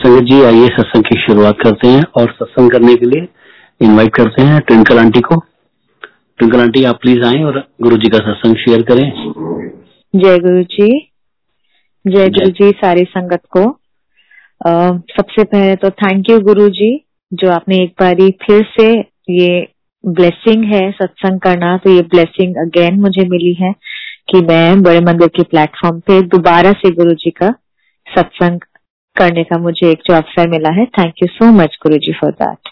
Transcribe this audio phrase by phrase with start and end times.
[0.00, 3.26] संगत जी आइए सत्संग की शुरुआत करते हैं और सत्संग करने के लिए
[3.80, 5.36] इनवाइट करते हैं ट्विंकल आंटी को।
[6.38, 9.12] ट्विंकल आंटी आप प्लीज़ आए और गुरु जी का सत्संग शेयर करें।
[10.16, 10.88] जय गुरु जी।
[12.06, 13.60] जय गुरु जी सारी संगत को।
[14.66, 18.88] आ, सबसे पहले तो थैंक यू गुरु जी जो आपने एक बारी फिर से
[19.30, 19.68] ये
[20.06, 23.72] ब्लेसिंग है सत्संग करना तो ये ब्लेसिंग अगेन मुझे मिली है
[24.28, 27.54] कि मैं बड़े मंदिर के प्लेटफॉर्म पे दोबारा से गुरु जी का
[28.18, 28.60] सत्संग
[29.16, 32.30] करने का मुझे एक जो अवसर मिला है। Thank you so much Guru ji for
[32.32, 32.68] that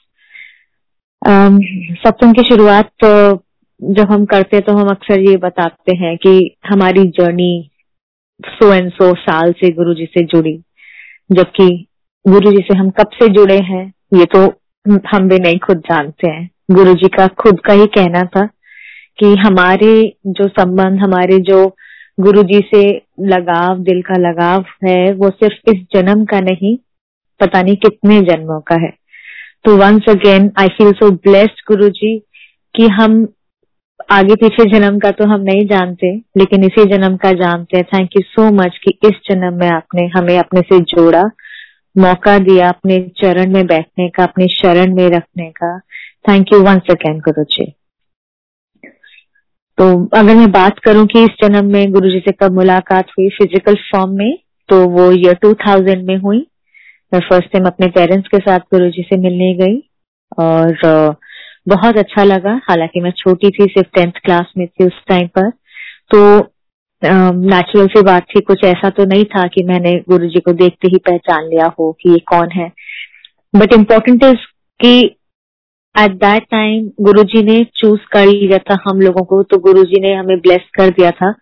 [1.99, 3.09] सत्संग की शुरुआत तो
[3.81, 6.31] जब हम करते तो हम अक्सर ये बताते हैं कि
[6.67, 7.71] हमारी जर्नी
[8.41, 10.57] सो एंड सो साल से गुरु जी से जुड़ी।
[11.31, 11.67] जबकि
[12.25, 14.41] गुरु जी से हम कब से जुड़े हैं, ये तो
[15.09, 18.45] हम भी नहीं खुद जानते हैं। गुरु जी का खुद का ही कहना था
[19.19, 19.93] कि हमारे
[20.29, 21.65] जो संबंध, हमारे जो
[22.21, 26.77] गुरु जी से लगाव, दिल का लगाव है, वो सिर्फ़ इस जन्म का नहीं,
[27.41, 28.93] पता नहीं कितने जन्मों का है।
[29.65, 32.19] तो once again I feel so blessed Guru ji,
[32.75, 33.29] कि हम
[34.11, 38.11] आगे पीछे जन्म का तो हम नहीं जानते, लेकिन इसी जन्म का जानते हैं। थैंक
[38.17, 41.25] यू सो मच कि इस जन्म में आपने हमें अपने से जोड़ा,
[41.99, 45.79] मौका दिया अपने चरण में बैठने का, अपने शरण में रखने का।
[46.29, 47.73] थैंक यू वंस अगेन गुरु जी।
[49.79, 49.85] तो
[50.17, 53.75] अगर मैं बात करूँ कि इस जन्म में गुरु जी से कब मुलाकात हुई फ़िज़िकल
[53.93, 54.37] फॉर्म में
[54.69, 56.39] तो वो ईयर 2000 में हुई।
[57.13, 59.77] मैं फ़र्स्ट टाइम अपने पेरेंट्स के साथ गुरु जी से मिलने गई
[60.39, 61.17] और
[61.69, 65.51] बहुत अच्छा लगा। हालाँकि मैं छोटी थी, सिर्फ़ टेंथ क्लास में थी उस टाइम पर।
[66.11, 66.39] तो
[67.03, 70.89] नेचुरल सी बात थी, कुछ ऐसा तो नहीं था कि मैंने गुरु जी को देखते
[70.89, 72.71] ही पहचान लिया हो कि ये कौन है।
[73.55, 74.47] बट इम्पोर्टेंट इज़
[74.81, 75.18] कि
[75.99, 79.83] at that time Guru ji ने चूज़ कर लिया था हम लोगों को तो गुरु
[79.83, 81.33] जी ने हमें ब्लेस कर दिया था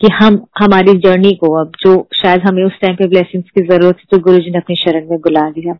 [0.00, 3.96] कि हम हमारी जर्नी को अब जो शायद हमें उस टाइम पे ब्लेसिंग्स की ज़रूरत
[3.96, 5.74] थी तो गुरु जी ने अपनी शरण में बुला लिया।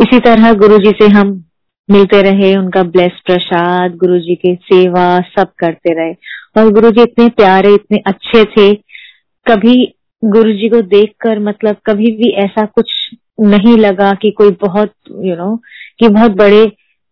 [0.00, 1.44] इसी तरह गुरु जी से हम
[1.90, 6.12] मिलते रहे उनका ब्लेस प्रसाद गुरु जी की सेवा सब करते रहे।
[6.56, 8.74] और गुरु जी इतने प्यारे इतने अच्छे थे।
[9.46, 12.92] कभी गुरु जी को देखकर मतलब कभी भी ऐसा कुछ
[13.40, 15.58] नहीं लगा कि कोई बहुत यू you नो know,
[16.00, 16.64] कि बहुत बड़े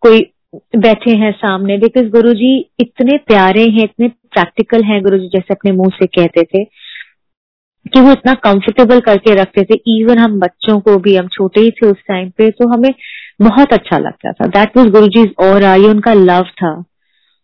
[0.02, 0.20] कोई
[0.76, 5.54] बैठे हैं सामने बिकॉज़ गुरु जी इतने प्यारे हैं, इतने प्रैक्टिकल हैं गुरु जी जैसे
[5.54, 10.78] अपने मुँह से कहते थे, कि वो इतना कंफर्टेबल करके रखते थे इवन हम बच्चों
[10.80, 12.92] को भी, हम छोटे ही थे उस टाइम पे तो हमें
[13.42, 16.72] बहुत अच्छा लगता था। दैट वॉज़ गुरु जी और आई उनका लव था।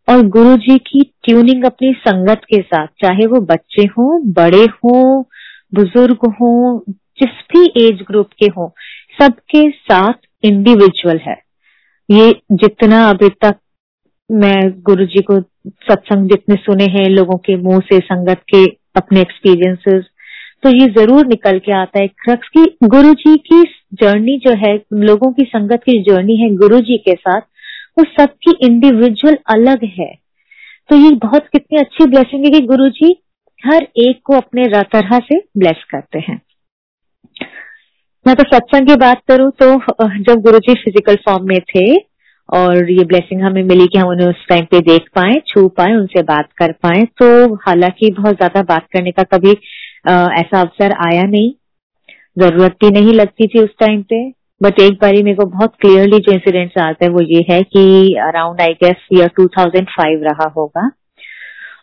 [0.09, 5.23] और गुरु जी की ट्यूनिंग अपनी संगत के साथ, चाहे वो बच्चे हों, बड़े हों,
[5.75, 8.69] बुज़ुर्ग हों, जिस भी एज ग्रुप के हों,
[9.19, 11.48] सबके साथ इंडिविजुअल है।
[12.09, 13.59] ये जितना अभी तक
[14.31, 18.65] मैं गुरु जी को सत्संग जितने सुने हैं, लोगों के मुँह से, संगत के
[18.97, 20.05] अपने एक्सपीरियंसेस
[20.65, 23.63] तो ये ज़रूर निकल के आता है। क्रक्स की गुरु जी की
[23.95, 27.41] जर्नी जो है, लोगों की संगत की जर्नी है गुरु जी के साथ,
[27.99, 30.13] वो सबकी इंडिविजुअल अलग है।
[30.91, 33.15] तो ये बहुत कितनी अच्छी ब्लेसिंग है कि गुरु जी
[33.63, 36.41] हर एक को अपने तरह से ब्लेस करते हैं।
[38.29, 39.67] मैं तो सत्संग की बात करूँ तो
[40.23, 41.85] जब गुरु जी फ़िज़िकल फॉर्म में थे
[42.49, 45.93] और ये ब्लेसिंग हमें मिली कि हम उन्हें उस टाइम पे देख पाए, छू पाए,
[45.95, 51.23] उनसे बात कर पाए तो हालाँकि बहुत ज़्यादा बात करने का कभी ऐसा अवसर आया
[51.25, 51.51] नहीं।
[52.37, 54.21] ज़रूरत भी नहीं लगती थी उस टाइम पे,
[54.61, 57.85] बट एक बारी मेरे को बहुत क्लियरली जो इंसिडेंट आता है वो ये है कि
[58.27, 60.91] अराउंड आई गेस ईयर 2005 रहा होगा।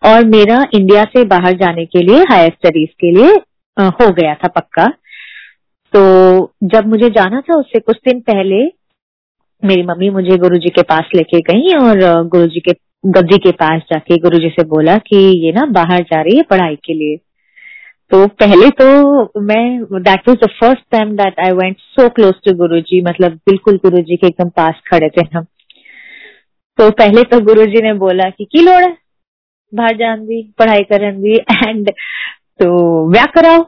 [0.05, 3.33] और मेरा इंडिया से बाहर जाने के लिए हायर स्टडीज़ के लिए
[3.77, 4.85] हो गया था पक्का।
[5.95, 6.01] तो
[6.63, 8.63] जब मुझे जाना था उससे कुछ दिन पहले,
[9.63, 12.71] मेरी मम्मी मुझे गुरु जी के पास लेके गई और गुरु जी के,
[13.07, 16.43] गद्दी के पास जाके गुरु जी से बोला कि ये ना बाहर जा रही है
[16.49, 17.17] पढ़ाई के लिए।
[18.11, 22.53] तो पहले तो मैं that was the first time that I went so close to
[22.57, 25.45] Guru ji मतलब बिल्कुल गुरु जी के एकदम पास खड़े थे हम।
[26.79, 28.97] तो पहले तो गुरु जी ने बोला कि की लोड़ है?
[29.73, 31.89] बाहर जान दी पढ़ाई करन दी एंड
[32.59, 32.67] तो
[33.11, 33.63] व्या कराओ।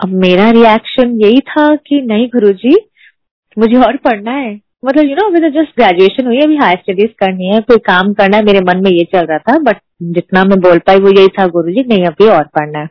[0.00, 2.76] अब मेरा रिएक्शन यही था कि नहीं गुरुजी,
[3.58, 6.76] मुझे और पढ़ना है। मतलब यू नो अभी तो जस्ट ग्रेजुएशन हुई है, अभी हायर
[6.76, 9.76] स्टडीज़ करनी है, कोई काम करना है, मेरे मन में ये चल रहा था बट
[10.02, 12.86] जितना मैं बोल पाई वो यही था गुरु जी नहीं, अभी और पढ़ना है।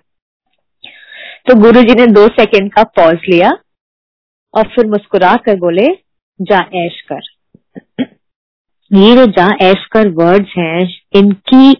[1.47, 3.51] तो गुरु जी ने दो सेकेंड का पॉज लिया
[4.53, 5.88] और फिर मुस्कुरा कर बोले,
[6.41, 7.22] जा ऐश कर।
[8.93, 11.72] ये जो जा ऐश कर वर्ड्स हैं, इनकी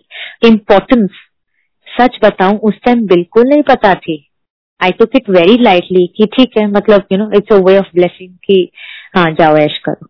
[0.48, 1.10] इम्पोर्टेंस
[1.88, 4.26] सच बताऊँ, उस टाइम बिल्कुल नहीं पता थी।
[4.82, 7.88] I took it very lightly कि ठीक है मतलब you know it's a way of
[7.96, 8.70] blessing कि
[9.16, 10.08] हाँ जाओ, ऐश करो।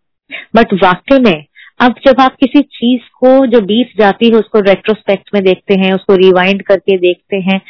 [0.56, 1.46] बट वाकई में,
[1.80, 5.94] अब जब आप किसी चीज़ को, जो बीत जाती है, उसको रेट्रोस्पेक्ट में देखते हैं,
[5.94, 7.62] उसको रिवाइंड करके देखते हैं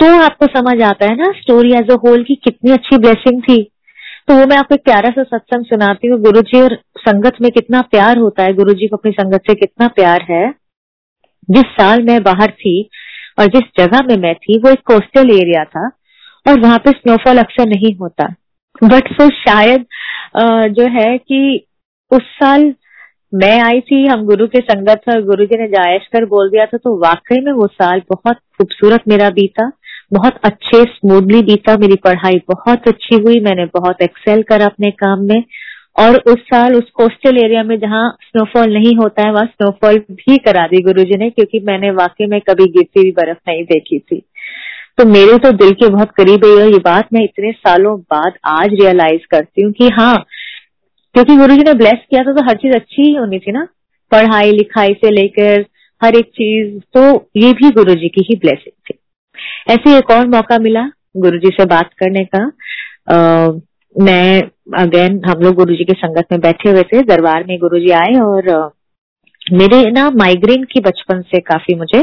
[0.00, 3.62] तो आपको समझ आता है ना स्टोरी एज अ होल की कितनी अच्छी ब्लेसिंग थी।
[4.28, 7.50] तो वो मैं आपको एक प्यारा सा सत्संग सुनाती हूँ। गुरु जी और संगत में
[7.50, 10.50] कितना प्यार होता है। गुरु जी को अपनी संगत से कितना प्यार है।
[11.48, 12.74] जिस साल मैं बाहर थी
[13.38, 15.88] और जिस जगह में मैं थी, वो एक कोस्टल एरिया था।
[16.46, 18.34] और वहाँ पे स्नोफॉल अक्सर नहीं होता।
[18.82, 19.86] बट फिर शायद
[20.70, 21.66] जो है कि
[22.10, 22.72] उस साल
[23.32, 26.64] मैं आई थी, हम गुरु के संगत था गुरु जी ने जायश कर बोल दिया
[26.66, 29.70] था तो वाकई में वो साल बहुत खूबसूरत मेरा बीता,
[30.12, 35.22] बहुत अच्छे स्मूथली बीता मेरी पढ़ाई, बहुत अच्छी हुई, मैंने बहुत एक्सेल करा अपने काम
[35.24, 35.42] में,
[35.98, 40.36] और उस साल उस कोस्टल एरिया में जहाँ स्नोफॉल नहीं होता है, वहाँ स्नोफॉल भी
[40.38, 43.98] करा दी गुरु जी ने, क्योंकि मैंने वाकई में कभी गिरती हुई बर्फ़ नहीं देखी
[44.00, 44.22] थी।
[44.98, 48.70] तो मेरे तो दिल के बहुत करीब है ये बात। मैं इतने सालों बाद आज
[48.72, 50.16] रियलाइज़ करती हूँ कि हाँ
[51.14, 53.66] क्योंकि गुरु जी ने ब्लेस किया था तो हर चीज़ अच्छी ही होनी थी ना।
[54.12, 55.64] पढ़ाई लिखाई से लेकर
[56.00, 57.02] हर एक चीज़ तो
[57.36, 58.98] ये भी गुरु जी की ही ब्लेसिंग थी।
[59.68, 60.84] ऐसे एक और मौका मिला
[61.16, 62.44] गुरु जी से बात करने का।
[63.10, 63.48] आ,
[63.96, 64.42] मैं
[64.78, 67.90] अगेन हम लोग गुरु जी के संगत में बैठे हुए थे दरबार में गुरु जी
[67.94, 68.50] आए और
[69.52, 72.02] मेरे ना माइग्रेन की बचपन से काफ़ी मुझे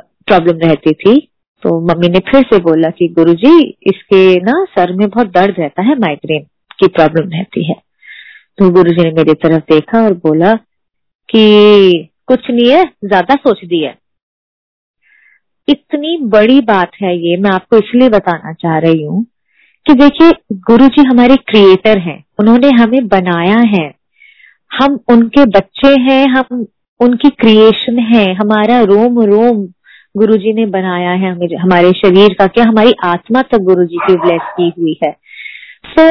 [0.00, 1.16] प्रॉब्लम रहती थी।
[1.64, 5.82] तो मम्मी ने फिर से बोला कि गुरुजी, इसके ना सर में बहुत दर्द रहता
[5.82, 6.42] है माइग्रेन
[6.78, 7.74] की प्रॉब्लम रहती है।
[8.58, 10.52] तो गुरुजी ने मेरी तरफ़ देखा और बोला
[11.28, 13.94] कि कुछ नहीं है, ज़्यादा सोच दी है।
[15.68, 19.24] इतनी बड़ी बात है ये, मैं आपको इसलिए बताना चाह रही हूँ
[19.86, 23.86] कि देखिए गुरु जी हमारे क्रिएटर हैं, उन्होंने हमें बनाया है।
[24.70, 26.66] हम उनके बच्चे हैं, हम
[27.00, 29.66] उनकी क्रिएशन है, हमारा रोम रोम
[30.14, 33.98] गुरु जी ने बनाया है हमें हमारे शरीर का, क्या हमारी आत्मा तक गुरु जी
[34.06, 35.10] की ब्लेस की हुई है।
[35.90, 36.02] तो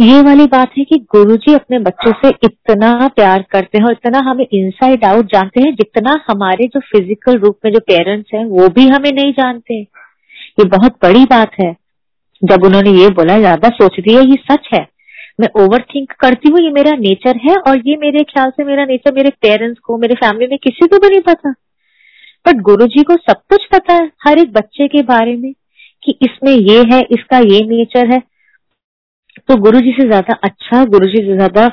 [0.00, 3.92] ये वाली बात है कि गुरु जी अपने बच्चों से इतना प्यार करते हैं और
[3.92, 8.44] इतना हमें इनसाइड आउट जानते हैं, जितना हमारे जो फ़िज़िकल रूप में जो पेरेंट्स हैं,
[8.46, 11.72] वो भी हमें नहीं जानते। ये बहुत बड़ी बात है।
[12.42, 14.86] जब उन्होंने ये बोला ज़्यादा सोच दिया ये सच है।
[15.40, 18.84] मैं ओवर थिंक करती हूँ, ये मेरा नेचर है और ये मेरे ख्याल से मेरा
[18.84, 21.54] नेचर मेरे पेरेंट्स को, मेरे फैमिली में किसी को भी नहीं पता।
[22.46, 25.52] बट गुरु जी को सब कुछ पता है, हर एक बच्चे के बारे में,
[26.02, 28.22] कि इसमें ये है, इसका ये नेचर है।
[29.48, 31.68] तो गुरु जी से ज़्यादा अच्छा गुरु जी से ज़्यादा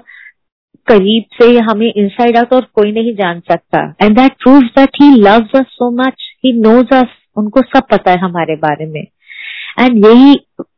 [0.88, 5.26] करीब से हमें इनसाइड आउट और कोई नहीं जान सकता। And that prove that he
[5.28, 7.07] us so much he knows us
[7.38, 9.01] उनको सब पता है हमारे बारे में।
[9.80, 10.36] एंड यही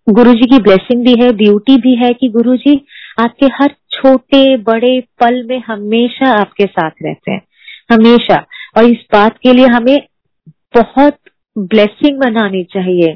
[0.09, 2.75] गुरु जी की ब्लेसिंग भी है ब्यूटी भी है कि गुरु जी
[3.19, 7.41] आपके हर छोटे, बड़े पल में हमेशा आपके साथ रहते हैं।
[7.91, 8.45] हमेशा।
[8.76, 9.97] और इस बात के लिए हमें
[10.76, 11.17] बहुत
[11.57, 13.13] ब्लेसिंग मनानी चाहिए।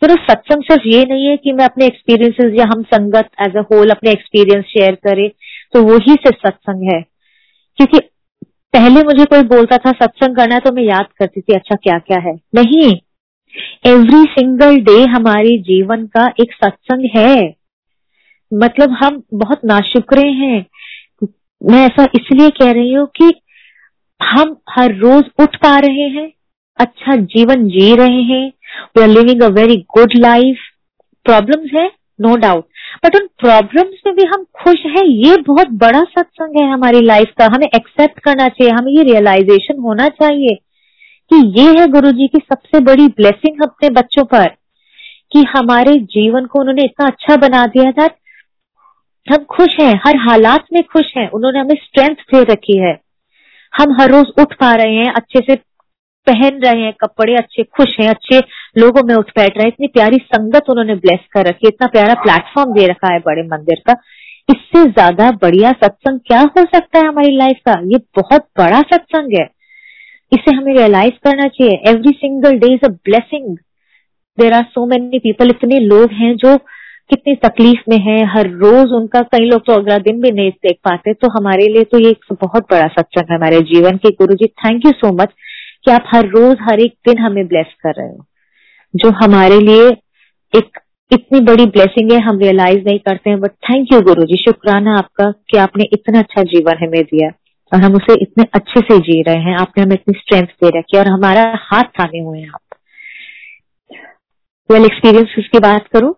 [0.00, 3.56] तो ना सत्संग सिर्फ़ ये नहीं है कि मैं अपने एक्सपीरियंसेस या हम संगत एज
[3.56, 5.28] अ होल अपने एक्सपीरियंस शेयर करें
[5.74, 7.00] तो वो ही सिर्फ़ सत्संग है।
[7.78, 7.98] क्योंकि
[8.74, 11.98] पहले मुझे कोई बोलता था सत्संग करना है तो मैं याद करती थी अच्छा क्या
[11.98, 12.90] क्या है। नहीं।
[13.86, 17.54] एवरी सिंगल डे हमारे जीवन का एक सत्संग है।
[18.52, 20.64] मतलब हम बहुत नाशुक्रे हैं।
[21.60, 23.30] मैं ऐसा इसलिए कह रही हूँ कि
[24.22, 26.30] हम हर रोज उठ पा रहे हैं
[26.78, 28.46] अच्छा जीवन जी रहे हैं
[28.96, 30.58] we are living a very good life
[31.26, 32.64] problems है नो डाउट
[33.04, 37.32] बट उन प्रॉब्लम्स में भी हम खुश हैं, ये बहुत बड़ा सत्संग है हमारी लाइफ
[37.38, 40.54] का, हमें एक्सेप्ट करना चाहिए, हमें ये रियलाइजेशन होना चाहिए
[41.30, 44.46] कि ये है गुरु जी की सबसे बड़ी ब्लेसिंग अपने बच्चों पर,
[45.32, 48.08] कि हमारे जीवन को उन्होंने इतना अच्छा बना दिया था
[49.26, 52.92] हम खुश हैं, हर हालात में खुश हैं, उन्होंने हमें स्ट्रेंथ दे रखी है।
[53.72, 55.54] हम हर रोज उठ पा रहे हैं, अच्छे से
[56.26, 58.40] पहन रहे हैं कपड़े, अच्छे खुश हैं, अच्छे
[58.78, 62.14] लोगों में उठ बैठ रहे हैं। इतनी प्यारी संगत उन्होंने ब्लेस कर रखी इतना प्यारा
[62.22, 63.96] प्लेटफॉर्म दे रखा है बड़े मंदिर का।
[64.48, 67.72] इससे ज़्यादा बढ़िया सत्संग क्या हो सकता है हमारी लाइफ का?
[67.84, 69.48] ये बहुत बड़ा सत्संग है।
[70.32, 73.56] इसे हमें रियलाइज़ करना चाहिए। Every single day is a blessing
[74.38, 76.54] there are so many people इतने लोग हैं जो
[77.14, 80.76] कितनी तकलीफ़ में है, हर रोज उनका, कई लोग तो अगला दिन भी नहीं देख
[80.84, 84.34] पाते तो हमारे लिए तो ये एक बहुत बड़ा सत्संग है हमारे जीवन के Guru
[84.34, 85.32] ji thank you so much
[85.84, 88.24] कि आप हर रोज, हर एक दिन हमें ब्लेस कर रहे हो,
[88.94, 89.88] जो हमारे लिए
[90.52, 90.78] एक
[91.10, 94.96] इतनी बड़ी ब्लेसिंग है, हम रियलाइज़ नहीं करते हैं बट थैंक यू गुरु जी शुक्राना
[94.98, 97.28] आपका कि आपने इतना अच्छा जीवन हमें दिया
[97.72, 100.98] और हम उसे इतने अच्छे से जी रहे हैं, आपने हमें इतनी स्ट्रेंथ दे रखी
[100.98, 102.60] और हमारा हाथ थामे हुए हैं आप।
[104.70, 106.14] वेल एक्सपीरियंस की बात करूँ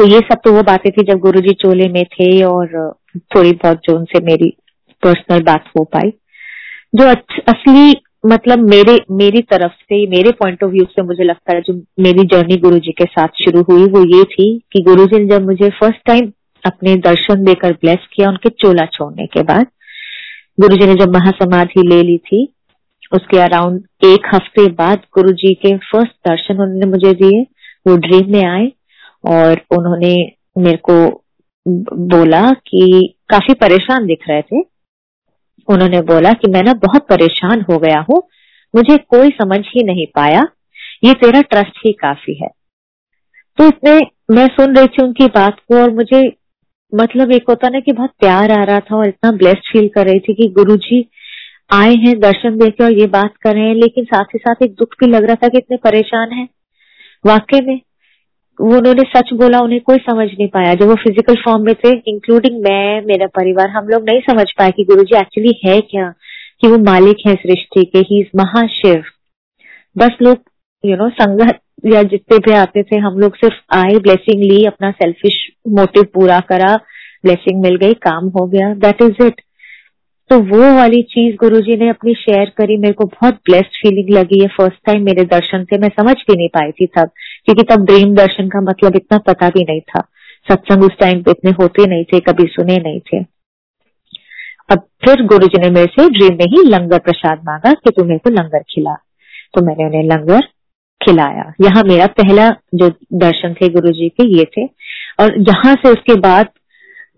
[0.00, 3.80] तो ये सब तो वो बातें थी जब गुरुजी चोले में थे और थोड़ी बहुत
[3.84, 4.56] जो उनसे मेरी
[5.02, 6.10] पर्सनल बात हो पाई।
[6.94, 7.08] जो
[7.48, 7.96] असली
[8.26, 12.24] मतलब मेरे, मेरी तरफ़ से, मेरे पॉइंट ऑफ़ व्यू से मुझे लगता है जो मेरी
[12.24, 15.46] जर्नी गुरु जी के साथ शुरू हुई वो ये थी कि गुरु जी ने जब
[15.46, 16.32] मुझे फ़र्स्ट टाइम
[16.66, 19.66] अपने दर्शन देकर ब्लेस किया उनके चोला छोड़ने के बाद
[20.60, 22.54] गुरु ने जब महासमाधि ले ली थी,
[23.12, 27.46] उसके अराउंड एक हफ़्ते बाद गुरु के फ़र्स्ट दर्शन उन्होंने मुझे दिए,
[27.88, 28.72] वो ड्रीम में आए।
[29.24, 30.14] और उन्होंने
[30.58, 30.94] मेरे को
[32.08, 34.60] बोला कि काफ़ी परेशान दिख रहे थे।
[35.68, 38.22] उन्होंने बोला कि मैं ना बहुत परेशान हो गया हूँ,
[38.74, 40.46] मुझे कोई समझ ही नहीं पाया,
[41.04, 42.48] ये तेरा ट्रस्ट ही काफ़ी है।
[43.58, 44.00] तो इसमें
[44.30, 46.20] मैं सुन रही थी उनकी बात को और मुझे
[46.92, 50.06] मतलब एक होता ना कि बहुत प्यार आ रहा था और इतना ब्लेस्ड फील कर
[50.06, 51.04] रही थी कि गुरु जी
[51.72, 54.74] आए हैं दर्शन देके और ये बात कर रहे हैं, लेकिन साथ ही साथ एक
[54.74, 56.48] दुख भी लग रहा था कि इतने परेशान हैं।
[57.24, 57.80] वाकई में
[58.58, 61.92] वो उन्होंने सच बोला, उन्हें कोई समझ नहीं पाया। जब वो फ़िज़िकल फॉर्म में थे
[62.06, 66.08] इंक्लूडिंग मैं, मेरा परिवार, हम लोग नहीं समझ पाए कि गुरु जी एक्चुअली है क्या,
[66.60, 69.02] कि वो मालिक है सृष्टि के ही इज़ महाशिव
[69.96, 70.38] बस लोग
[70.84, 74.90] यू नो संगत या जितने भी आते थे, हम लोग सिर्फ़ आए ब्लेसिंग ली, अपना
[74.90, 75.34] सेल्फिश
[75.68, 76.74] मोटिव पूरा करा
[77.24, 79.40] ब्लेसिंग मिल गई, काम हो गया दैट इज़ इट
[80.30, 84.40] तो वो वाली चीज़ गुरुजी ने अपनी शेयर करी, मेरे को बहुत ब्लेस्ड फीलिंग लगी
[84.42, 87.10] है फ़र्स्ट टाइम मेरे दर्शन थे मैं समझ भी नहीं पाई थी तब,
[87.44, 90.00] क्योंकि तब ड्रीम दर्शन का मतलब इतना पता भी नहीं था।
[90.48, 93.22] सत्संग उस टाइम पे इतने होते नहीं थे, कभी सुने नहीं थे।
[94.70, 98.04] अब फिर गुरु जी ने मेरे से ड्रीम में ही लंगर प्रसाद मांगा कि तू
[98.04, 98.94] मेरे को लंगर खिला।
[99.54, 100.40] तो मैंने उन्हें लंगर
[101.00, 104.66] खिलाया। यहाँ मेरा पहला जो दर्शन थे गुरु जी के, ये थे।
[105.20, 106.48] और यहाँ से उसके बाद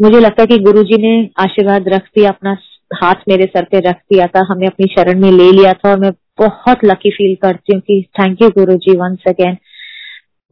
[0.01, 2.55] मुझे लगता है कि गुरु जी ने आशीर्वाद रख दिया अपना
[2.95, 5.99] हाथ मेरे सर पे रख दिया था हमें अपनी शरण में ले लिया था और
[5.99, 9.57] मैं बहुत लकी फील करती हूँ कि thank you Guru ji once again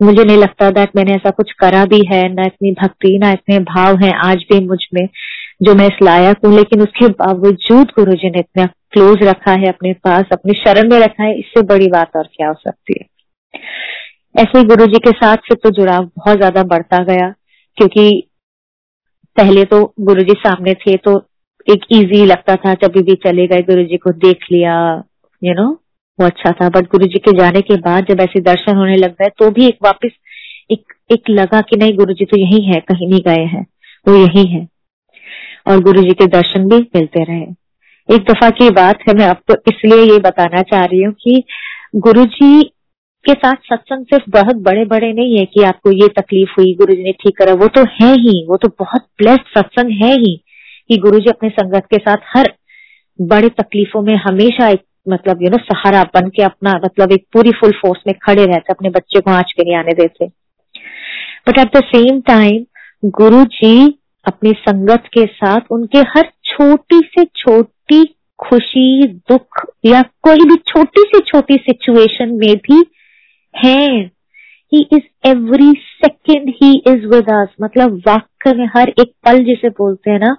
[0.00, 3.58] मुझे नहीं लगता दैट मैंने ऐसा कुछ करा भी है, ना इतनी भक्ति, ना इतने
[3.64, 5.08] भाव हैं आज भी मुझमें
[5.62, 9.68] जो मैं इस लायक हूँ, लेकिन उसके बावजूद गुरु जी ने इतना क्लोज रखा है,
[9.68, 13.08] अपने पास, अपने शरण में रखा है, इससे बड़ी बात और क्या हो सकती है।
[14.36, 17.28] ऐसे ही गुरु जी के साथ फिर तो जुड़ाव बहुत ज़्यादा बढ़ता गया,
[17.76, 18.26] क्योंकि
[19.36, 21.18] पहले तो गुरु जी सामने थे तो
[21.66, 24.74] एक इजी लगता था जब भी चले गए गुरु जी को देख लिया
[25.42, 25.68] यू नो
[26.18, 29.12] वो अच्छा था। बट गुरु जी के जाने के बाद जब ऐसे दर्शन होने लग
[29.12, 30.10] गए तो भी एक वापस
[30.70, 33.66] एक एक लगा कि नहीं गुरु जी तो यही है, कहीं नहीं गए हैं।
[34.06, 34.66] वो यही है।
[35.68, 37.46] और गुरु जी के दर्शन भी मिलते रहे।
[38.08, 41.42] एक दफ़ा की बात है, मैं आपको इसलिए ये बताना चाह रही हूँ कि
[41.96, 42.62] गुरु जी
[43.24, 46.94] के साथ सत्संग सिर्फ़ बहुत बड़े बड़े नहीं है कि आपको ये तकलीफ़ हुई गुरु
[46.94, 50.40] जी ने ठीक करा। वो तो है ही, वो तो बहुत ब्लेस्ड सत्संग है ही।
[50.90, 52.52] कि गुरु जी अपने संगत के साथ हर
[53.18, 57.50] बड़े तकलीफों में हमेशा एक मतलब यू नो सहारा बन के अपना मतलब एक पूरी
[57.50, 60.26] फुल फोर्स में खड़े रहते, अपने बच्चे को आँच के नहीं आने देते।
[61.48, 62.64] But at the same time
[63.04, 68.04] Guru ji अपनी संगत के साथ उनके हर छोटी से छोटी
[68.38, 72.82] खुशी, दुख, या कोई भी छोटी से छोटी सिचुएशन में भी
[73.54, 74.10] है।
[74.72, 75.72] He is every
[76.04, 80.36] second he is with us मतलब वाक्य में हर एक पल जिसे बोलते हैं ना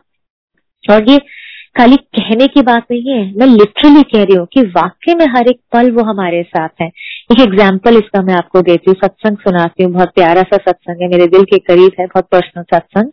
[0.86, 1.18] और ये
[1.78, 5.48] खाली कहने की बात नहीं है, मैं लिटरली कह रही हूँ कि वाक्य में हर
[5.50, 6.88] एक पल वो हमारे साथ है।
[7.32, 11.08] एक एग्ज़ाम्पल इसका मैं आपको देती हूँ, सत्संग सुनाती हूँ, बहुत प्यारा सा सत्संग है,
[11.08, 13.12] मेरे दिल के करीब है, बहुत पर्सनल सत्संग।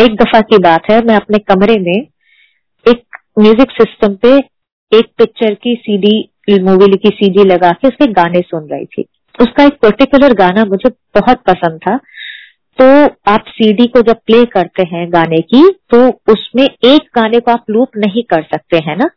[0.00, 1.96] एक दफ़ा की बात है, मैं अपने कमरे में
[2.86, 3.02] एक
[3.38, 4.36] म्यूज़िक सिस्टम पे
[4.92, 6.28] एक पिक्चर की सीडी
[6.62, 9.04] मूवी की सीडी लगा के उसके गाने सुन रही थी।
[9.38, 11.98] उसका एक पर्टिकुलर गाना मुझे बहुत पसंद था।
[12.78, 12.84] तो
[13.32, 17.64] आप सीडी को जब प्ले करते हैं गाने की तो उसमें एक गाने को आप
[17.70, 19.08] लूप नहीं कर सकते, हैं ना?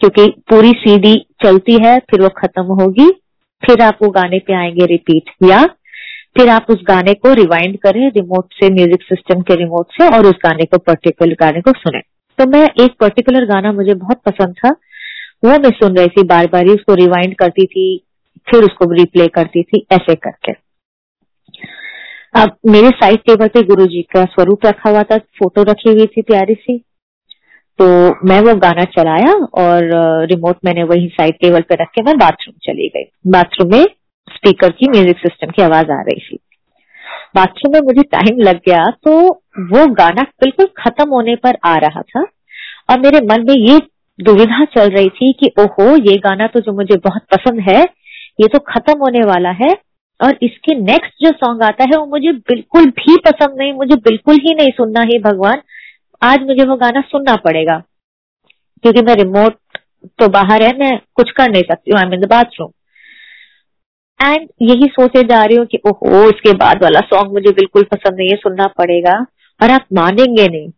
[0.00, 1.14] क्योंकि पूरी सीडी
[1.44, 3.10] चलती है, फिर वो खत्म होगी,
[3.62, 5.64] फिर आप वो गाने पे आएँगे रिपीट या
[6.36, 10.26] फिर आप उस गाने को रिवाइंड करें रिमोट से म्यूज़िक सिस्टम के रिमोट से, और
[10.26, 12.00] उस गाने को पर्टिकुलर गाने को सुने।
[12.38, 14.70] तो मैं एक पर्टिकुलर गाना मुझे बहुत पसंद था,
[15.44, 18.04] वो मैं सुन रही थी, बार बार ही उसको रिवाइंड करती थी,
[18.50, 20.65] फिर उसको रिप्ले करती थी, ऐसे करके।
[22.36, 26.06] अब मेरे साइड टेबल पे गुरु जी का स्वरूप रखा हुआ था फ़ोटो रखी हुई
[26.06, 26.76] थी प्यारी सी।
[27.78, 27.86] तो
[28.28, 29.32] मैं वो गाना चलाया
[29.62, 29.84] और
[30.30, 33.84] रिमोट मैंने वही साइड टेबल पे रख के मैं बाथरूम चली गई। बाथरूम में
[34.28, 36.38] स्पीकर की म्यूज़िक सिस्टम की आवाज़ आ रही थी।
[37.36, 39.16] बाथरूम में मुझे टाइम लग गया तो
[39.72, 42.26] वो गाना बिल्कुल खत्म होने पर आ रहा था
[42.90, 43.78] और मेरे मन में ये
[44.18, 47.82] दुविधा चल रही थी कि, ओहो, ये गाना तो जो मुझे बहुत पसंद है,
[48.40, 49.74] ये तो खत्म होने वाला है
[50.20, 54.36] और इसके नेक्स्ट जो सॉन्ग आता है, वो मुझे बिल्कुल भी पसंद नहीं, मुझे बिल्कुल
[54.38, 55.62] ही नहीं सुनना है भगवान।
[56.22, 57.78] आज मुझे वो गाना सुनना पड़ेगा,
[58.84, 59.58] क्योंकि मैं रिमोट
[60.18, 62.72] तो बाहर है, मैं कुछ कर नहीं सकती हूँ I mean the bathroom
[64.20, 68.16] and यही सोचे जा रही हूँ कि, ओहो, इसके बाद वाला सॉन्ग मुझे बिल्कुल पसंद
[68.18, 69.14] नहीं है, सुनना पड़ेगा।
[69.60, 70.70] और आप मानेंगे नहीं।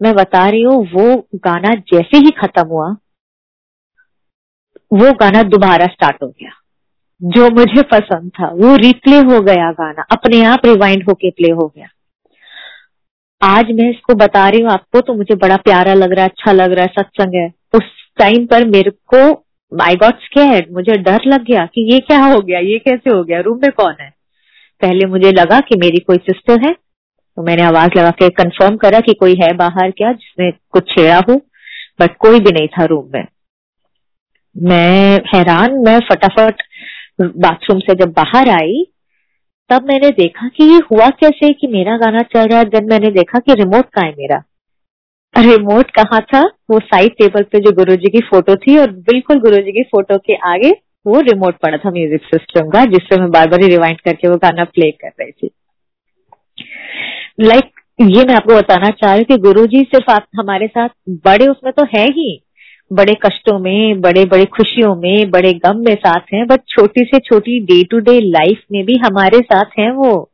[0.00, 2.88] मैं बता रही हूँ, वो गाना जैसे ही खत्म हुआ,
[4.92, 6.50] वो गाना दोबारा स्टार्ट हो गया।
[7.20, 11.66] जो मुझे पसंद था, वो रिप्ले हो गया गाना, अपने आप रिवाइंड होके प्ले हो
[11.68, 11.88] गया।
[13.42, 16.52] आज मैं इसको बता रही हूँ, आपको तो मुझे बड़ा प्यारा लग रहा है अच्छा
[16.52, 19.30] लग रहा है, सत्संग है। उस टाइम पर मेरे को
[19.72, 23.22] माई गॉड स्केर्ड मुझे डर लग गया कि ये क्या हो गया, ये कैसे हो
[23.24, 24.10] गया रूम में कौन है?
[24.82, 29.00] पहले मुझे लगा कि मेरी कोई सिस्टर है तो मैंने आवाज़ लगा के कंफर्म करा
[29.00, 31.34] कि कोई है बाहर क्या जिसने कुछ छेड़ा हो
[32.00, 33.26] बट कोई भी नहीं था रूम में।
[34.56, 36.62] मैं हैरान, मैं फटाफट
[37.20, 38.84] बाथरूम से जब बाहर आई
[39.70, 43.10] तब मैंने देखा कि ये हुआ कैसे कि मेरा गाना चल रहा है देन मैंने
[43.10, 44.42] देखा कि रिमोट कहा है मेरा।
[45.34, 46.42] रिमोट कहाँ था?
[46.70, 50.34] वो साइड टेबल पे जो गुरुजी की फ़ोटो थी और बिल्कुल गुरुजी की फ़ोटो के
[50.34, 50.70] आगे
[51.06, 54.36] वो रिमोट पड़ा था म्यूज़िक सिस्टम का जिससे मैं बार बार ही रिवाइंड करके वो
[54.36, 55.50] गाना प्ले कर रही थी।
[57.40, 60.88] लाइक like, ये मैं आपको बताना चाह रही हूँ कि गुरुजी सिर्फ़ आप हमारे साथ
[61.10, 62.44] बड़े उसमें तो है ही।
[62.90, 67.18] बड़े कष्टों में, बड़े बड़े खुशियों में, बड़े गम में साथ हैं बट छोटी से
[67.18, 70.30] छोटी डे टू डे लाइफ में भी हमारे साथ हैं वो।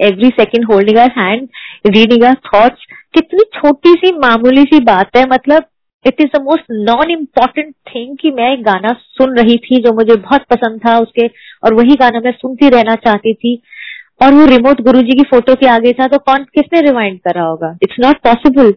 [0.00, 1.48] Every second holding our hand
[1.86, 5.68] reading our thoughts कितनी छोटी सी मामूली सी बात है मतलब
[6.04, 9.92] it is the most non important thing कि मैं एक गाना सुन रही थी जो
[9.92, 11.26] मुझे बहुत पसंद था उसके,
[11.64, 13.54] और वही गाना मैं सुनती रहना चाहती थी।
[14.22, 17.76] और वो रिमोट गुरुजी की फ़ोटो के आगे था तो कौन, किसने रिवाइंड करा होगा?
[17.82, 18.72] इट्स नॉट पॉसिबल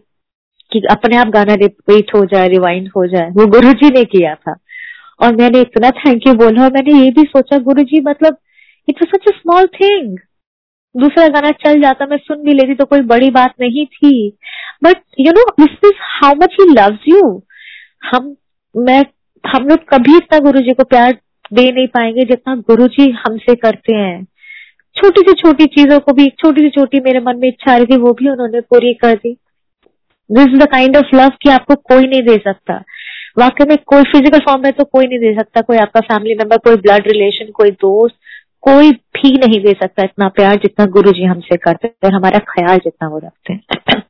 [0.72, 4.34] कि अपने आप गाना रिपीट हो जाए रिवाइंड हो जाए। वो गुरु जी ने किया
[4.34, 4.56] था।
[5.20, 8.36] और मैंने इतना थैंक यू बोला और मैंने ये भी सोचा गुरु जी मतलब
[8.88, 10.18] it was such a small thing
[10.96, 14.36] दूसरा गाना चल जाता, मैं सुन भी लेती तो कोई बड़ी बात नहीं थी।
[14.84, 17.42] But you know this is how much he loves you
[18.04, 18.36] हम,
[18.76, 19.04] मैं,
[19.44, 21.18] हम लोग कभी इतना गुरु जी को प्यार
[21.52, 24.24] दे नहीं पाएँगे जितना गुरु जी हमसे करते हैं।
[24.96, 27.86] छोटी से छोटी चीज़ों को भी, छोटी से छोटी मेरे मन में इच्छा आ रही
[27.86, 29.36] थी, वो भी उन्होंने पूरी कर दी।
[30.30, 32.74] This is the kind of love कि आपको कोई नहीं दे सकता।
[33.38, 36.58] वाकई में कोई फ़िज़िकल फॉर्म में तो कोई नहीं दे सकता। कोई आपका फैमिली मेंबर
[36.58, 38.16] कोई ब्लड रिलेशन कोई दोस्त,
[38.62, 42.38] कोई भी नहीं दे सकता इतना प्यार जितना गुरु जी हमसे करते हैं और हमारा
[42.48, 44.02] ख्याल जितना वो रखते हैं।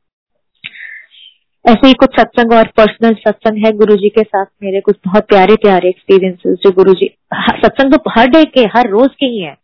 [1.65, 5.27] ऐसे ही कुछ सत्संग और पर्सनल सत्संग है गुरु जी के साथ मेरे कुछ बहुत
[5.29, 9.39] प्यारे प्यारे एक्सपीरियंसेस जो गुरु जी सत्संग तो हर डे के, हर रोज के ही
[9.39, 9.55] है।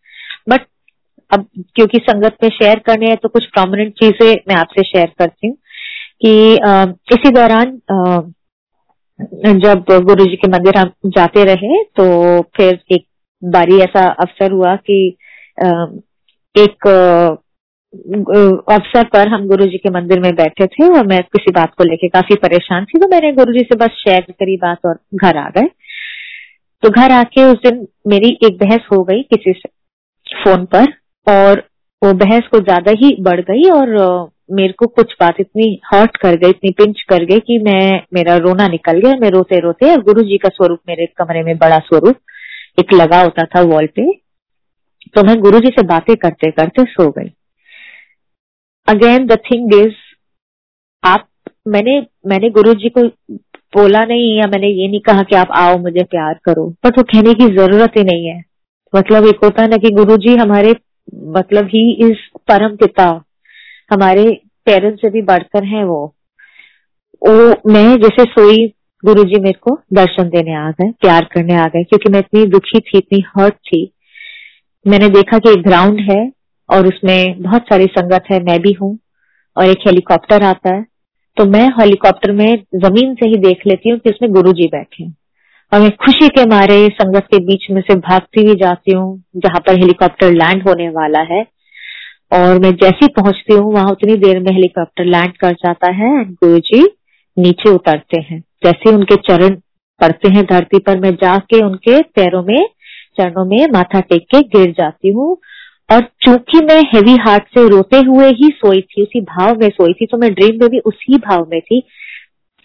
[0.50, 0.66] बट
[1.32, 5.48] अब क्योंकि संगत में शेयर करने हैं तो कुछ प्रोमिनेंट चीज़ें मैं आपसे शेयर करती
[5.48, 5.56] हूँ।
[6.22, 6.54] कि
[7.14, 7.80] इसी दौरान
[9.60, 12.06] जब गुरु जी के मंदिर हम जाते रहे तो
[12.58, 13.06] फिर एक
[13.44, 15.18] बारी ऐसा अवसर हुआ कि
[16.56, 16.88] एक
[18.72, 21.84] अवसर पर हम गुरु जी के मंदिर में बैठे थे और मैं किसी बात को
[21.84, 25.38] लेके काफ़ी परेशान थी तो मैंने गुरु जी से बस शेयर करी बात और घर
[25.38, 25.68] आ गए।
[26.84, 29.70] तो घर आके उस दिन मेरी एक बहस हो गई किसी से
[30.44, 30.94] फ़ोन पर
[31.28, 31.60] और
[32.02, 33.96] वो बहस को ज़्यादा ही बढ़ गई और
[34.52, 38.38] मेरे को कुछ बात इतनी हर्ट कर गई, इतनी पिंच कर गई कि मैं, मेरा
[38.38, 41.80] रोना निकल गया, मैं रोते रोते, और गुरु जी का स्वरूप मेरे कमरे में बड़ा
[41.80, 42.16] स्वरूप,
[42.80, 44.12] एक लगा होता था वॉल पे।
[45.16, 47.32] तो मैं गुरु जी से बातें करते करते सो गई।
[48.88, 49.94] अगेन द थिंग इज़
[51.04, 51.28] आप,
[51.68, 53.04] मैंने मैंने गुरु जी को
[53.76, 57.04] बोला नहीं या मैंने ये नहीं कहा कि आप आओ, मुझे प्यार करो। बट वो
[57.04, 58.44] कहने की ज़रूरत ही नहीं है।
[58.96, 60.76] मतलब एक होता है ना कि गुरु जी हमारे
[61.16, 62.18] मतलब ही इस
[62.48, 63.24] परम पिता
[63.92, 64.24] हमारे
[64.66, 66.04] पेरेंट्स से भी बढ़कर हैं वो।
[67.22, 68.74] वो, मैं जैसे सोई
[69.04, 72.46] गुरु जी मेरे को दर्शन देने आ गए, प्यार करने आ गए, क्योंकि मैं इतनी
[72.46, 73.92] दुखी थी, इतनी हर्ट थी।
[74.86, 76.32] मैंने देखा कि एक ग्राउंड है
[76.70, 78.98] और उसमें बहुत सारी संगत है, मैं भी हूँ
[79.58, 80.86] और एक हेलीकॉप्टर आता है।
[81.38, 85.08] तो मैं हेलीकॉप्टर में ज़मीन से ही देख लेती हूँ कि उसमें गुरु जी बैठे
[85.72, 89.60] और मैं खुशी के मारे संगत के बीच में से भागती हुई जाती हूँ, जहाँ
[89.60, 91.42] पर हेलीकॉप्टर लैंड होने वाला है।
[92.32, 96.34] और मैं जैसी पहुँचती हूँ, वहाँ उतनी देर में हेलीकॉप्टर लैंड कर जाता है एंड
[96.34, 96.82] गुरु जी
[97.38, 99.56] नीचे उतरते हैं। जैसे उनके चरण
[100.02, 102.68] पड़ते हैं धरती पर, मैं जाके उनके पैरों में,
[103.18, 105.38] चरणों में माथा टेक के गिर जाती हूँ।
[105.90, 109.94] और चूँकि मैं हेवी हार्ट से रोते हुए ही सोई थी, उसी भाव में सोई
[109.94, 111.84] थी तो मैं ड्रीम में भी उसी भाव में थी।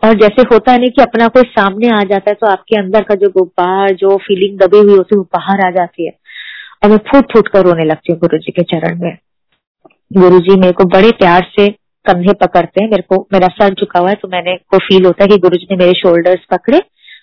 [0.02, 3.14] और जैसे होता नहीं कि अपना कोई सामने आ जाता है तो आपके अंदर का
[3.14, 6.12] जो गुब्बार, जो फीलिंग दबी हुई होती है, वो बाहर आ जाती है।
[6.84, 9.16] और मैं फूट फूट कर रोने लगती हूँ गुरु जी के चरण में।
[10.12, 11.68] गुरु जी मेरे को बड़े प्यार से
[12.06, 15.24] कंधे पकड़ते हैं, मेरे को, मेरा सर झुका हुआ है तो मैंने को फील होता
[15.24, 16.80] है कि गुरु जी ने मेरे शोल्डर्स पकड़े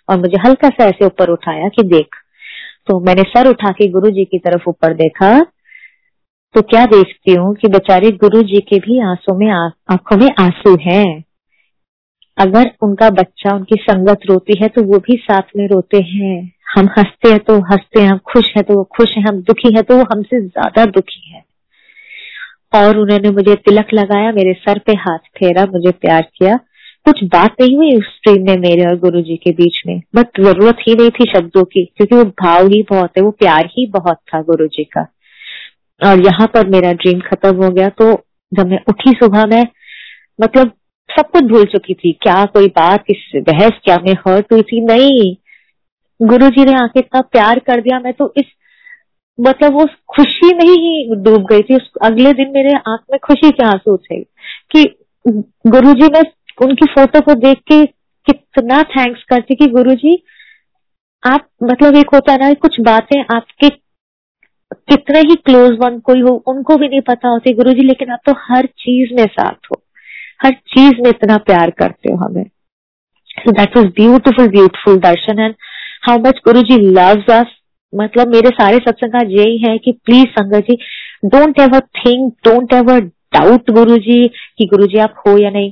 [0.09, 2.15] और मुझे हल्का सा ऐसे ऊपर उठाया कि देख।
[2.87, 5.39] तो मैंने सर उठा के गुरु जी की तरफ़ ऊपर देखा।
[6.55, 10.75] तो क्या देखती हूँ कि बेचारे गुरु जी के भी आँसू में आँखों में आँसू
[10.81, 11.23] हैं।
[12.37, 16.89] अगर उनका बच्चा, उनकी संगत रोती है तो वो भी साथ में रोते हैं। हम
[16.97, 19.83] हँसते हैं तो हँसते हैं, हम खुश हैं तो वो खुश हैं, हम दुखी हैं
[19.83, 21.43] तो वो हमसे ज़्यादा दुखी है।
[22.73, 26.55] और उन्होंने मुझे तिलक लगाया, मेरे सर पे हाथ फेरा, मुझे प्यार किया।
[27.05, 30.41] कुछ बात नहीं हुई उस ट्रेन में मेरे और गुरु जी के बीच में। बट
[30.41, 33.85] ज़रूरत ही नहीं थी शब्दों की, क्योंकि वो भाव ही बहुत है, वो प्यार ही
[33.89, 35.05] बहुत था गुरु जी का।
[36.01, 38.11] और यहाँ पर मेरा ड्रीम खत्म हो गया तो
[38.51, 39.67] जब मैं उठी सुबह में
[40.39, 40.71] मतलब
[41.09, 44.81] सब कुछ भूल चुकी थी। क्या कोई बात, किस बहस, क्या मैं हर्ट हुई थी?
[44.81, 45.35] नहीं।
[46.19, 48.45] गुरु जी ने आके इतना प्यार कर दिया, मैं तो इस
[49.39, 53.65] मतलब वो खुशी में ही डूब गई थी। अगले दिन मेरे आँख में खुशी के
[53.65, 54.19] आँसू थे
[54.71, 54.83] कि
[55.67, 56.21] गुरुजी मैं
[56.61, 57.85] उनकी फ़ोटो को देख के
[58.27, 60.15] कितना थैंक्स करती कि गुरुजी,
[61.23, 63.69] आप मतलब एक होता ना, कुछ बातें आपके
[64.89, 68.33] कितने ही क्लोज वन कोई हो, उनको भी नहीं पता होती गुरुजी, लेकिन आप तो
[68.39, 69.81] हर चीज़ में साथ हो।
[70.43, 72.43] हर चीज़ में इतना प्यार करते हो हमें।
[73.49, 75.55] That was beautiful beautiful darshan and
[76.03, 77.55] how much Guru ji love अस
[77.93, 80.75] मतलब मेरे सारे सत्संग यही है कि please sangat ji
[81.25, 82.99] don't ever think don't ever
[83.33, 84.27] doubt Guru ji
[84.57, 85.71] कि गुरु जी आप हो या नहीं।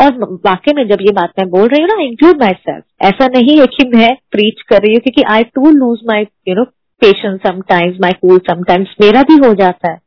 [0.00, 3.26] और वाकई में जब ये बात मैं बोल रही हूँ ना इंक्लूड माई सेल्फ ऐसा
[3.28, 6.64] नहीं है कि मैं प्रीच कर रही हूँ क्योंकि I to lose my you know
[7.02, 9.98] patience sometimes my cool sometimes मेरा भी हो जाता है।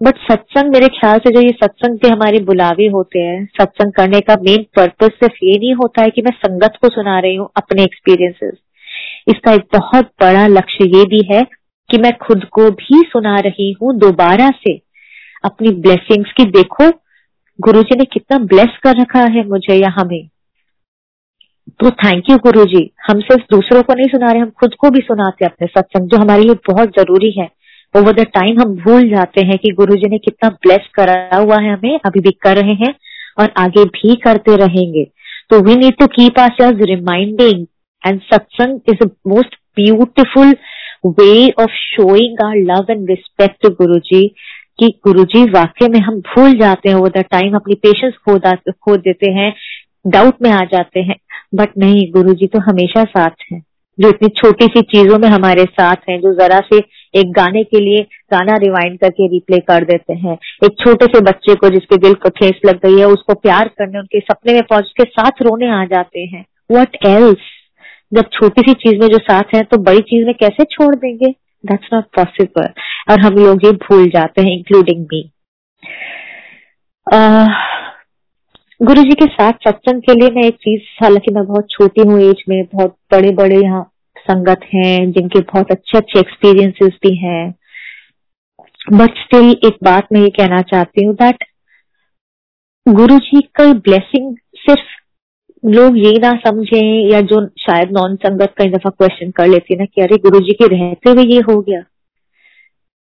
[0.00, 4.20] बट सत्संग मेरे ख्याल से जो ये सत्संग के हमारे बुलावे होते हैं, सत्संग करने
[4.20, 7.48] का मेन पर्पज सिर्फ़ ये नहीं होता है कि मैं संगत को सुना रही हूँ
[7.56, 8.58] अपने एक्सपीरियंसेस
[9.26, 11.42] इसका एक बहुत बड़ा लक्ष्य ये भी है
[11.90, 14.74] कि मैं खुद को भी सुना रही हूँ दोबारा से।
[15.44, 16.90] अपनी ब्लेसिंग्स की देखो,
[17.58, 20.26] गुरु जी ने कितना ब्लेस कर रखा है मुझे या हमें
[21.80, 24.90] तो थैंक यू गुरु जी। हम सिर्फ़ दूसरों को नहीं सुना रहे, हम खुद को
[24.90, 27.48] भी सुनाते अपने सत्संग, जो हमारे लिए बहुत ज़रूरी है।
[27.94, 31.60] ओवर द टाइम हम भूल जाते हैं कि गुरु जी ने कितना ब्लेस करा हुआ
[31.60, 32.94] है हमें, अभी भी कर रहे हैं
[33.40, 35.04] और आगे भी करते रहेंगे।
[35.50, 37.66] तो we need to keep our selves reminding
[38.14, 40.56] satsang is the most beautiful
[41.06, 44.28] way of showing our love and respect Guru ji
[44.78, 48.38] कि गुरु जी वाक्य में हम भूल जाते हैं ओवर द टाइम अपनी पेशेंस खो
[48.70, 49.54] खो देते हैं
[50.06, 51.16] डाउट में आ जाते हैं।
[51.54, 53.62] बट नहीं गुरु जी तो हमेशा साथ हैं।
[54.00, 56.78] जो इतनी छोटी सी चीज़ों में हमारे साथ हैं, जो जरा से
[57.14, 61.54] एक गाने के लिए गाना रिवाइंड करके रिप्ले कर देते हैं। एक छोटे से बच्चे
[61.54, 64.92] को जिसके दिल को ठेस लग गई है, उसको प्यार करने, उनके सपने में पहुँच
[64.96, 67.38] के साथ रोने आ जाते हैं। वट एल्स
[68.12, 71.30] जब छोटी सी चीज़ में जो साथ है तो बड़ी चीज़ में कैसे छोड़ देंगे?
[71.64, 72.68] दैट्स नॉट पॉसिबल
[73.10, 75.22] और हम लोग ये भूल जाते हैं इंक्लूडिंग मी
[78.82, 82.20] गुरु जी के साथ सत्संग के लिए मैं एक चीज़, हालाँकि मैं बहुत छोटी हूँ
[82.20, 83.82] एज में, बहुत बड़े बड़े यहाँ
[84.20, 87.54] संगत हैं, जिनके बहुत अच्छे अच्छे एक्सपीरियंसेस भी हैं.
[88.92, 91.44] बट स्टिल एक बात मैं ये कहना चाहती हूँ दैट
[92.86, 94.94] गुरु जी का ब्लेसिंग सिर्फ़
[95.66, 99.84] लोग ये ना समझे या जो शायद नॉन संगत कई दफ़ा क्वेश्चन कर लेती ना
[99.84, 101.80] कि अरे गुरु जी के रहते हुए ये हो गया।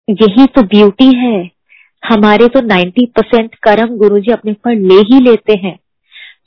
[0.08, 1.50] यही तो ब्यूटी है।
[2.04, 5.78] हमारे तो 90 परसेंट कर्म गुरु जी अपने ऊपर ले ही लेते हैं।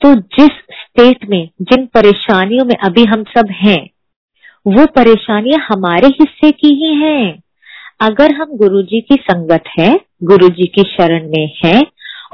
[0.02, 3.90] तो जिस स्टेट में, जिन परेशानियों में अभी हम सब हैं,
[4.66, 7.42] वो परेशानियाँ हमारे हिस्से की ही हैं।
[8.00, 11.82] अगर हम गुरु जी की संगत है गुरु जी की शरण में है,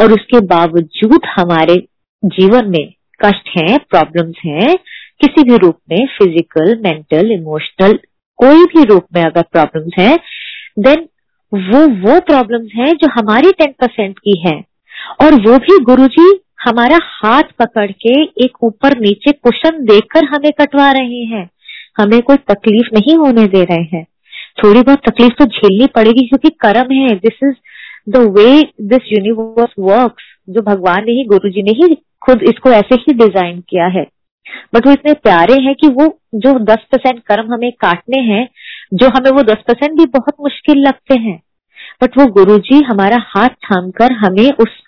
[0.00, 1.76] और उसके बावजूद हमारे
[2.24, 4.76] जीवन में कष्ट है प्रॉब्लम्स हैं,
[5.20, 7.98] किसी भी रूप में फ़िज़िकल मेंटल इमोशनल
[8.38, 10.18] कोई भी रूप में अगर प्रॉब्लम्स हैं
[10.78, 11.06] देन
[11.52, 14.54] वो वो प्रॉब्लम्स हैं जो हमारी टेन परसेंट की है।
[15.22, 16.26] और वो भी गुरु जी
[16.64, 21.48] हमारा हाथ पकड़ के एक ऊपर नीचे कुशन देकर हमें कटवा रहे हैं।
[21.98, 24.04] हमें कोई तकलीफ़ नहीं होने दे रहे हैं।
[24.64, 27.54] थोड़ी बहुत तकलीफ़ तो झेलनी पड़ेगी क्योंकि कर्म है। This is
[28.10, 30.16] the way this universe work
[30.48, 31.94] जो भगवान ने ही गुरु जी ने ही
[32.24, 34.06] खुद इसको ऐसे ही डिज़ाइन किया है।
[34.74, 36.06] बट वो इतने प्यारे हैं कि वो
[36.36, 38.48] जो दस परसेंट कर्म हमें काटने हैं,
[38.94, 41.40] जो हमें वो दस परसेंट भी बहुत मुश्किल लगते हैं।
[42.02, 44.82] बट वो गुरु जी हमारा हाथ थाम कर हमें उस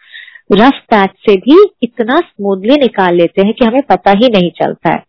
[0.52, 4.92] रफ पैच से भी इतना स्मूथली निकाल लेते हैं कि हमें पता ही नहीं चलता
[4.92, 5.02] है।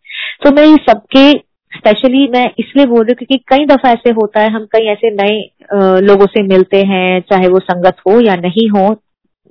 [0.44, 1.32] तो मैं सबके
[1.72, 5.10] स्पेशली मैं इसलिए बोल रही हूँ क्योंकि कई दफ़ा ऐसे होता है, हम कई ऐसे
[5.12, 8.96] नए लोगों से मिलते हैं, चाहे वो संगत हो या नहीं हो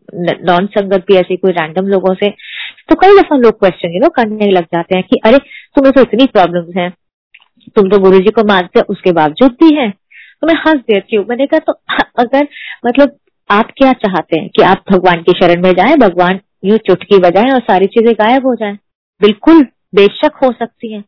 [0.08, 2.28] नॉन संगत भी ऐसे कोई रैंडम लोगों से
[2.88, 5.38] तो कई दफ़ा लोग क्वेश्चन यू नो करने लग जाते हैं कि, अरे,
[5.76, 6.88] तुम्हें तो इतनी प्रॉब्लम है।
[7.76, 11.24] तुम तो गुरु जी को मानते उसके बावजूद भी है। तो मैं हंस देती हूँ
[11.28, 11.72] मैंने कहा तो
[12.18, 12.48] अगर
[12.86, 13.16] मतलब
[13.50, 17.50] आप क्या चाहते हैं कि आप भगवान की शरण में जाए, भगवान यूँ चुटकी बजाएँ
[17.52, 18.72] और सारी चीज़ें गायब हो जाए?
[19.20, 19.62] बिल्कुल,
[19.94, 21.02] बेशक हो सकती है।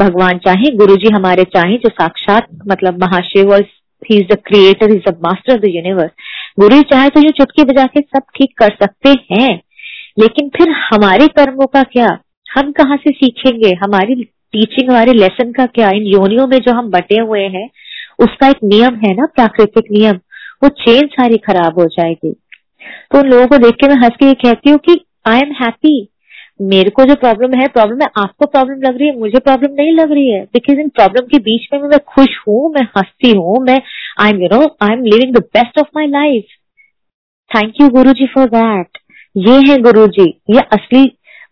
[0.00, 3.54] भगवान चाहे गुरु जी हमारे चाहे, जो साक्षात मतलब Mahashiv
[4.02, 6.10] he is the creator is the master of the universe
[6.60, 9.60] गुरु चाहे तो ये चुटकी बजा के सब ठीक कर सकते हैं।
[10.18, 12.18] लेकिन फिर हमारे कर्मों का क्या?
[12.46, 13.72] हम कहाँ से सीखेंगे?
[13.74, 15.90] हमारी टीचिंग हमारे लेसन का क्या?
[15.90, 17.68] इन योनियों में जो हम बटे हुए हैं,
[18.18, 20.20] उसका एक नियम है ना, प्राकृतिक नियम।
[20.62, 22.32] वो चेन सारी खराब हो जाएगी।
[23.12, 25.52] तो उन लोगों को देख के मैं हंस के ये कहती हूँ कि आई एम
[25.62, 26.08] हैप्पी
[26.60, 29.92] मेरे को जो प्रॉब्लम है प्रॉब्लम है आपको प्रॉब्लम लग रही है, मुझे प्रॉब्लम नहीं
[29.92, 33.56] लग रही है। बिकॉज़ इन प्रॉब्लम के बीच में मैं खुश हूँ, मैं हंसती हूँ,
[33.60, 33.80] मैं
[34.20, 36.56] I am you know I am living the best of my life
[37.50, 38.98] thank you Guru ji for that
[39.38, 41.02] ये है गुरु जी ये असली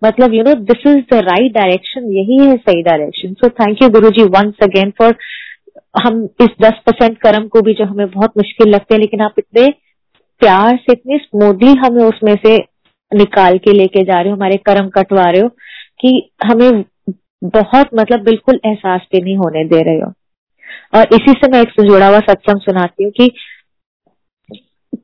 [0.05, 3.89] मतलब you know this is the right direction यही है सही direction so thank you
[3.89, 5.17] Guru ji once again for
[6.07, 9.35] हम इस दस परसेंट कर्म को भी जो हमें बहुत मुश्किल लगते हैं, लेकिन आप
[9.39, 9.69] इतने
[10.41, 12.57] प्यार से, इतनी स्मूथली हमें उसमें से
[13.15, 15.49] निकाल के लेके जा रहे हो, हमारे कर्म कटवा रहे हो,
[16.01, 16.85] कि हमें
[17.45, 20.13] बहुत मतलब बिल्कुल एहसास भी नहीं होने दे रहे हो.
[20.95, 23.31] और इसी से मैं एक जुड़ा हुआ सत्संग सुनाती हूँ कि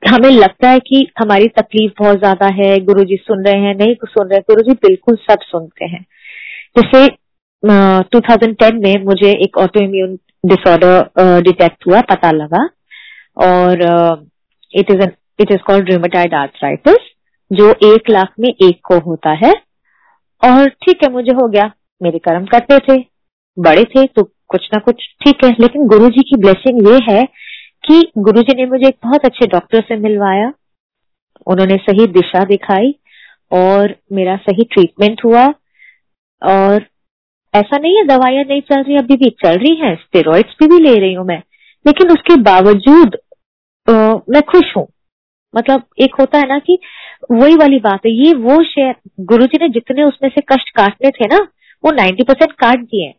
[0.02, 3.94] हमें लगता है कि हमारी तकलीफ़ बहुत ज़्यादा है गुरु जी सुन रहे हैं नहीं
[4.04, 6.04] सुन रहे गुरु जी बिल्कुल सब सुनते हैं।
[6.78, 12.64] जैसे uh, 2010 में मुझे एक ऑटो इम्यून डिसऑर्डर डिटेक्ट हुआ पता लगा।
[13.42, 13.82] और
[14.72, 15.02] it is
[15.40, 17.10] it is called rheumatoid arthritis
[17.50, 19.52] जो एक लाख में एक को होता है।
[20.42, 22.98] और ठीक है मुझे हो गया। मेरे कर्म करते थे
[23.56, 27.22] बड़े थे तो कुछ ना कुछ ठीक है। लेकिन गुरु जी की ब्लेसिंग ये है
[27.84, 30.52] कि गुरु जी ने मुझे एक बहुत अच्छे डॉक्टर से मिलवाया।
[31.46, 32.94] उन्होंने सही दिशा दिखाई
[33.52, 35.46] और मेरा सही ट्रीटमेंट हुआ
[36.42, 36.86] और
[37.54, 40.78] ऐसा नहीं है दवाइयाँ नहीं चल रही अभी भी चल रही हैं स्टेरॉइड्स भी, भी
[40.78, 41.42] ले रही हूँ मैं।
[41.86, 43.16] लेकिन उसके बावजूद
[43.90, 43.92] आ,
[44.30, 44.86] मैं खुश हूँ।
[45.56, 46.78] मतलब एक होता है ना कि
[47.30, 51.26] वही वाली बात है ये वो शेयर गुरु ने जितने उसमें से कष्ट काटने थे
[51.26, 51.48] ना
[51.84, 53.14] वो नाइन्टी परसेंट काट दिए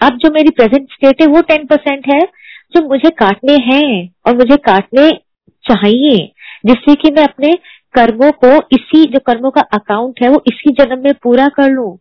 [0.00, 2.20] अब जो मेरी प्रेजेंट स्टेट है वो टेन परसेंट है
[2.74, 5.10] जो मुझे काटने हैं और मुझे काटने
[5.64, 6.18] चाहिए,
[6.66, 7.52] जिससे कि मैं अपने
[7.94, 11.98] कर्मों को इसी, जो कर्मों का अकाउंट है, वो इसी जन्म में पूरा कर लू।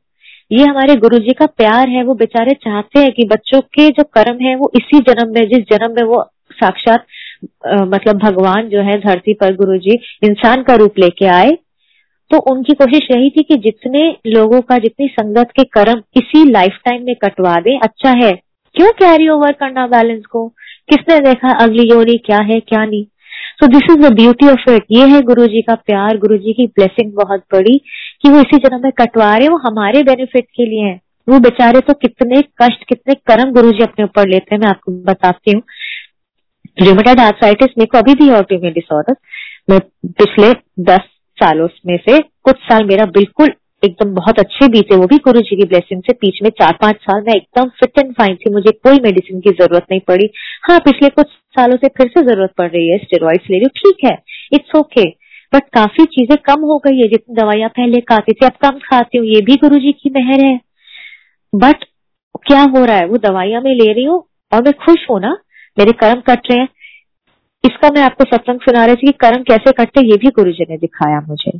[0.51, 4.03] ये हमारे गुरु जी का प्यार है, वो बेचारे चाहते हैं कि बच्चों के जो
[4.13, 7.05] कर्म है, वो इसी जन्म में, जिस जन्म में वो साक्षात
[7.65, 11.51] मतलब भगवान जो है धरती पर गुरु जी इंसान का रूप लेके आए
[12.31, 16.77] तो उनकी कोशिश यही थी कि जितने लोगों का, जितनी संगत के कर्म इसी लाइफ
[16.85, 18.31] टाइम में कटवा दे। अच्छा है।
[18.75, 20.45] क्यों कैरी ओवर करना बैलेंस को?
[20.89, 23.03] किसने देखा अगली योनी क्या है, क्या नहीं?
[23.59, 26.53] So this is the beauty of it ये है गुरु जी का प्यार गुरु जी
[26.53, 27.77] की ब्लेसिंग बहुत बड़ी
[28.21, 31.79] कि वो इसी जन्म में कटवा रहे वो हमारे बेनिफिट के लिए है। वो बेचारे
[31.79, 35.61] तो कितने कष्ट, कितने कर्म गुरु जी अपने ऊपर लेते हैं, मैं आपको बताती हूँ।
[36.81, 39.15] रिमेटेड आर्थराइटिस मेरे को अभी भी ऑटोइम्यून डिसऑर्डर
[39.69, 40.51] मैं पिछले
[40.83, 43.53] दस सालों में से कुछ साल मेरा बिल्कुल
[43.83, 46.95] एकदम बहुत अच्छे बीते वो भी गुरु जी की ब्लेसिंग से बीच में चार पाँच
[47.01, 50.29] साल मैं एकदम फिट एंड फाइन थी, मुझे कोई मेडिसिन की ज़रूरत नहीं पड़ी।
[50.63, 53.71] हाँ पिछले कुछ सालों से फिर से ज़रूरत पड़ रही है स्टेरॉइड्स ले रही हूँ,
[53.77, 54.17] ठीक है
[54.53, 55.05] इट्स ओके
[55.53, 59.17] बट काफ़ी चीज़ें कम हो गई है, जितनी दवाइयाँ पहले खाती थी, अब कम खाती
[59.17, 60.59] हूँ, ये भी गुरु जी की मेहर है।
[61.53, 61.83] बट
[62.45, 63.05] क्या हो रहा है?
[63.07, 65.31] वो दवाइयाँ मैं ले रही हूँ और मैं खुश हूँ ना,
[65.77, 66.67] मेरे कर्म कट रहे हैं
[67.63, 70.65] इसका मैं आपको सत्संग सुना रही थी कि कर्म कैसे कटते ये भी गुरु जी
[70.69, 71.51] ने दिखाया मुझे।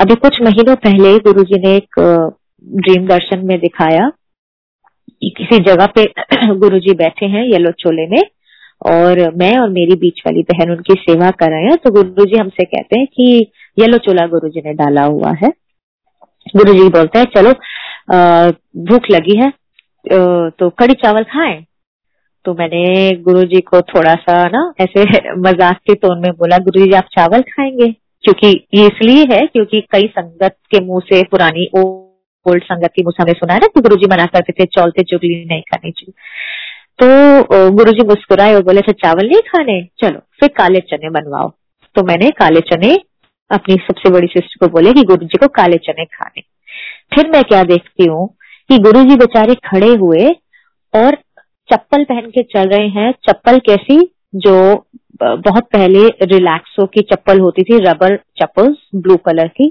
[0.00, 1.98] अभी कुछ महीनों पहले गुरु जी ने एक
[2.64, 4.10] ड्रीम दर्शन में दिखाया
[5.36, 6.04] किसी जगह पे
[6.58, 8.22] गुरु जी बैठे हैं येलो चोले में
[8.86, 12.38] और मैं और मेरी बीच वाली बहन उनकी सेवा कर रहे हैं तो गुरु जी
[12.38, 13.26] हमसे कहते हैं कि
[13.78, 15.50] येलो चोला गुरु जी ने डाला हुआ है।
[16.56, 17.52] गुरु जी बोलते हैं, चलो
[18.84, 19.50] भूख लगी है
[20.58, 21.64] तो कड़ी चावल खाएँ?
[22.44, 25.02] तो मैंने गुरु जी को थोड़ा सा ना ऐसे
[25.40, 27.90] मज़ाक के टोन में बोला गुरु जी आप चावल खाएँगे?
[28.24, 33.24] क्योंकि ये इसलिए है क्योंकि कई संगत के मुँह से पुरानी ओल्ड संगत की मुँह
[33.24, 36.12] से सुना है ना कि गुरु जी मना करते थे, चौलते चुगली नहीं खानी चाहिए।
[36.98, 39.82] तो गुरु जी मुस्कुराए और बोले अच्छा चावल नहीं खाने?
[40.00, 41.48] चलो, फिर काले चने बनवाओ।
[41.96, 42.94] तो मैंने काले चने
[43.50, 46.42] अपनी सबसे बड़ी सिस्टर को बोले कि गुरु जी को काले चने खाने।
[47.14, 48.26] फिर मैं क्या देखती हूँ
[48.70, 50.28] कि गुरु जी बेचारे खड़े हुए
[50.94, 51.16] और
[51.72, 53.98] चप्पल पहन के चल रहे हैं। चप्पल कैसी?
[54.34, 54.52] जो
[55.22, 59.68] बहुत पहले रिलैक्सो की चप्पल होती थी, रबर चप्पल्स, ब्लू कलर की।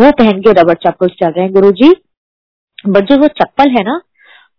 [0.00, 1.92] वो पहन के रबर चप्पल्स चल रहे हैं गुरु जी
[2.88, 4.00] बट जो वो चप्पल है ना,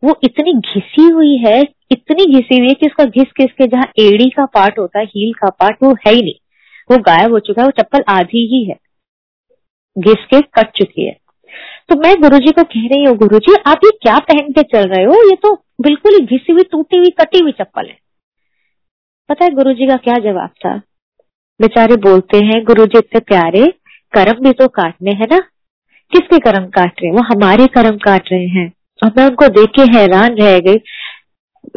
[0.03, 1.61] वो इतनी घिसी हुई है,
[1.91, 5.05] इतनी घिसी हुई है कि उसका घिस घिस के, जहाँ एड़ी का पार्ट होता है,
[5.05, 6.33] हील का पार्ट, वो है ही नहीं।
[6.91, 8.77] वो गायब हो चुका है, वो चप्पल आधी ही है।
[9.97, 11.17] घिस के कट चुकी है।
[11.89, 15.05] तो मैं गुरुजी को कह रही हूँ, गुरुजी, आप ये क्या पहन के चल रहे
[15.05, 15.13] हो?
[15.13, 17.97] ये तो बिल्कुल ही घिसी हुई, टूटी हुई, कटी हुई चप्पल है।
[19.29, 20.81] पता है गुरुजी का क्या जवाब था?
[21.61, 23.65] बेचारे बोलते हैं, गुरुजी इतने प्यारे,
[24.13, 25.39] कर्म भी तो काटने हैं ना।
[26.11, 27.13] किसके कर्म काट रहे हैं?
[27.13, 28.73] वो हमारे कर्म काट रहे हैं।
[29.03, 30.75] और मैं उनको देख के हैरान रह गई।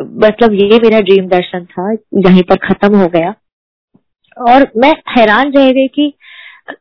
[0.01, 3.35] मतलब ये मेरा ड्रीम दर्शन था, यहीं पर खत्म हो गया।
[4.51, 6.13] और मैं हैरान रह गई कि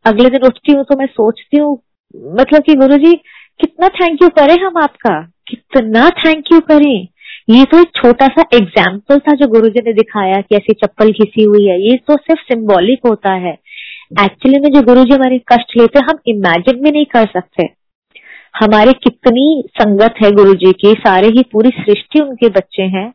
[0.06, 1.82] अगले दिन उठती हूँ तो मैं सोचती हूँ
[2.16, 3.14] मतलब कि गुरु जी
[3.59, 5.22] कितना थैंक यू करें हम आपका?
[5.47, 7.07] कितना थैंक यू करें?
[7.49, 11.11] ये तो एक छोटा सा एग्ज़ाम्पल था जो गुरु जी ने दिखाया कि ऐसी चप्पल
[11.11, 13.53] घिसी हुई है। ये तो सिर्फ़ सिंबॉलिक होता है।
[14.24, 17.70] एक्चुअली में जो गुरु जी हमारे कष्ट लेते हम इमेजिन भी नहीं कर सकते।
[18.55, 23.14] हमारे कितनी संगत है गुरु जी की, सारे ही पूरी सृष्टि उनके बच्चे हैं।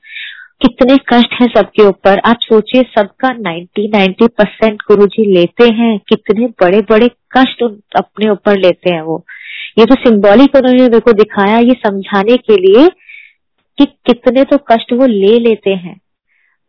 [0.60, 5.98] कितने कष्ट हैं सबके ऊपर। आप सोचिए, सबका 90 90 परसेंट गुरु जी लेते हैं।
[6.08, 7.62] कितने बड़े बड़े कष्ट
[7.96, 9.24] अपने ऊपर लेते हैं वो।
[9.78, 12.88] ये तो सिंबॉलिक उन्होंने मेरे को दिखाया, ये समझाने के लिए
[13.78, 16.00] कि कितने तो कष्ट वो ले लेते हैं।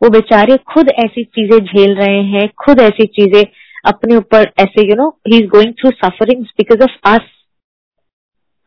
[0.01, 3.43] वो बेचारे खुद ऐसी चीज़ें झेल रहे हैं, खुद ऐसी चीज़ें
[3.85, 7.27] अपने ऊपर ऐसे you know he is going through suffering because of us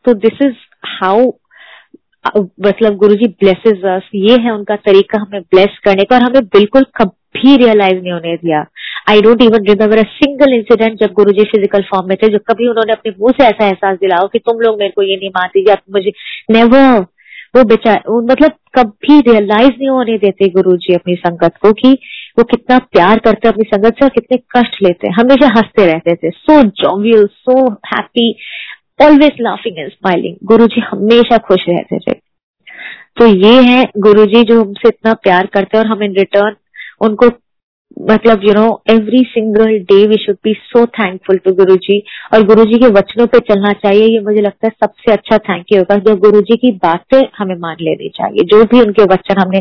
[0.05, 0.55] तो दिस इज़
[0.85, 1.31] हाउ
[2.25, 6.45] मतलब गुरु जी ब्लेसेज अस ये है उनका तरीका हमें ब्लेस करने का और हमें
[6.55, 8.65] बिल्कुल कभी रियलाइज़ नहीं होने दिया।
[9.09, 12.39] I don't even remember a single incident जब गुरु जी फ़िज़िकल फॉर्म में थे जो
[12.51, 15.29] कभी उन्होंने अपने मुँह से ऐसा एहसास दिलाओ कि तुम लोग मेरे को ये नहीं
[15.37, 16.11] मानती या मुझे
[16.51, 17.05] नेवर
[17.55, 21.91] वो बेचार मतलब कभी रियलाइज़ नहीं होने देते गुरु जी अपनी संगत को कि
[22.37, 26.29] वो कितना प्यार करते अपनी संगत से और कितने कष्ट लेते हमेशा हँसते रहते थे।
[26.29, 27.57] So jovial so
[27.87, 28.31] happy
[28.99, 32.13] always laughing and smiling Guru ji हमेशा खुश रहते थे।
[33.17, 36.55] तो ये है गुरु जी जो हमसे इतना प्यार करते हैं और हम इन रिटर्न
[37.01, 37.29] उनको
[38.09, 41.99] मतलब you know every single day we should be so thankful to Guru ji
[42.33, 45.65] और गुरु जी के वचनों पे चलना चाहिए। ये मुझे लगता है सबसे अच्छा थैंक
[45.71, 49.41] यू होगा। जो गुरु जी की बातें हमें मान लेनी चाहिए। जो भी उनके वचन
[49.41, 49.59] हमने,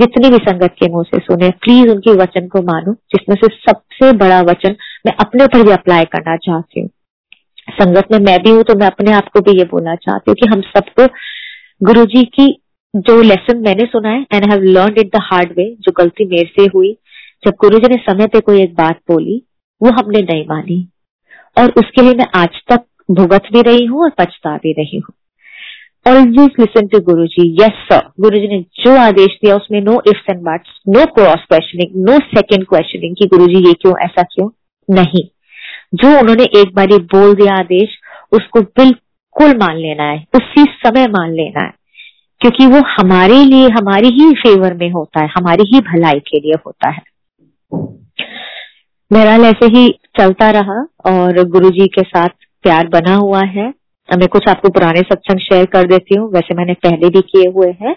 [0.00, 4.12] जितनी भी संगत के मुँह से सुने प्लीज़ उनके वचन को मानो, जिसमें से सबसे
[4.16, 4.76] बड़ा वचन
[5.06, 6.90] मैं अपने ऊपर भी अप्लाई करना चाहती हूँ।
[7.70, 10.34] संगत में मैं भी हूँ तो मैं अपने आप को भी ये बोलना चाहती हूँ
[10.34, 11.06] कि हम सबको
[11.82, 12.62] गुरु जी की
[12.96, 16.44] जो लेसन मैंने सुना है and have learn it the hard way जो गलती मेरे
[16.44, 16.96] से हुई,
[17.46, 19.42] जब गुरु जी ने समय पे कोई एक बात बोली,
[19.82, 20.88] वो हमने नहीं मानी।
[21.58, 25.14] और उसके लिए मैं आज तक भुगत भी रही हूँ और पछता भी रही हूँ।
[26.06, 30.02] Always listen to Guru ji yes sir गुरु जी ने जो आदेश दिया, उसमें no
[30.06, 34.22] ifs and buts no cross questioning no second questioning कि गुरु जी ये क्यों, ऐसा
[34.22, 34.50] क्यों?
[34.90, 35.28] नहीं।
[35.92, 37.98] जो उन्होंने एक बार बोल दिया आदेश,
[38.32, 41.72] उसको बिल्कुल मान लेना है, उसी समय मान लेना है,
[42.40, 46.58] क्योंकि वो हमारे लिए, हमारी ही फेवर में होता है, हमारी ही भलाई के लिए
[46.66, 47.02] होता है।
[49.10, 52.28] बहरहाल ऐसे ही चलता रहा और गुरु जी के साथ
[52.64, 53.66] प्यार बना हुआ है।
[54.08, 57.70] मैं कुछ आपको पुराने सत्संग शेयर कर देती हूँ, वैसे मैंने पहले भी किए हुए
[57.80, 57.94] हैं।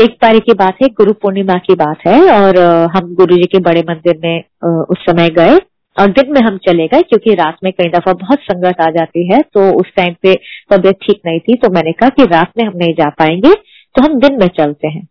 [0.00, 2.58] एक तारीख की बात है, गुरु पूर्णिमा की बात है, और
[2.96, 5.58] हम गुरु जी के बड़े मंदिर में उस समय गए।
[5.98, 9.40] दिन में हम चले गए क्योंकि रात में कई दफ़ा बहुत संगत आ जाती है
[9.54, 10.34] तो उस टाइम पे
[10.70, 13.52] तबियत ठीक नहीं थी तो मैंने कहा कि रात में हम नहीं जा पाएँगे
[13.94, 15.06] तो हम दिन में चलते हैं।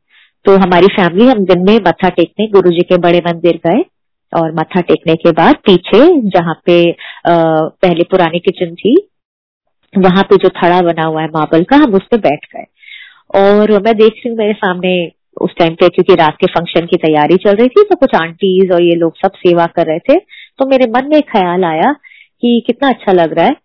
[0.46, 3.84] तो हमारी फैमिली हम दिन में मत्था टेकने, गुरु जी के बड़े मंदिर गए,
[4.34, 6.80] और मत्था टेकने के बाद पीछे जहाँ पे
[7.28, 8.96] पहले पुरानी किचन थी,
[9.94, 12.66] वहाँ पे जो थड़ा बना हुआ है मार्बल का, हम उस पर बैठ गए।
[13.36, 14.94] और मैं देख रही हूँ, मेरे सामने
[15.42, 18.72] उस टाइम पे, क्योंकि रात के फ़ंक्शन की तैयारी चल रही थी तो कुछ आंटीज
[18.72, 20.20] और ये लोग सब सेवा कर रहे थे
[20.60, 21.92] तो मेरे मन में ख्याल आया
[22.44, 23.56] कि कितना अच्छा लग रहा है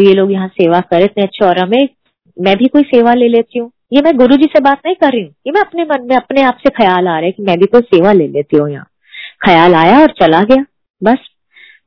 [0.00, 1.88] ये लोग यहाँ सेवा कर इतने अच्छे और हमें,
[2.36, 5.12] मैं भी कोई सेवा ले लेती हूँ। ये मैं गुरु जी से बात नहीं कर
[5.12, 7.42] रही हूँ, ये मैं अपने मन में, अपने आप से ख्याल आ रहा है कि
[7.42, 8.86] मैं भी कोई सेवा ले लेती हूँ यहाँ।
[9.44, 10.64] ख्याल आया और चला गया,
[11.02, 11.18] बस।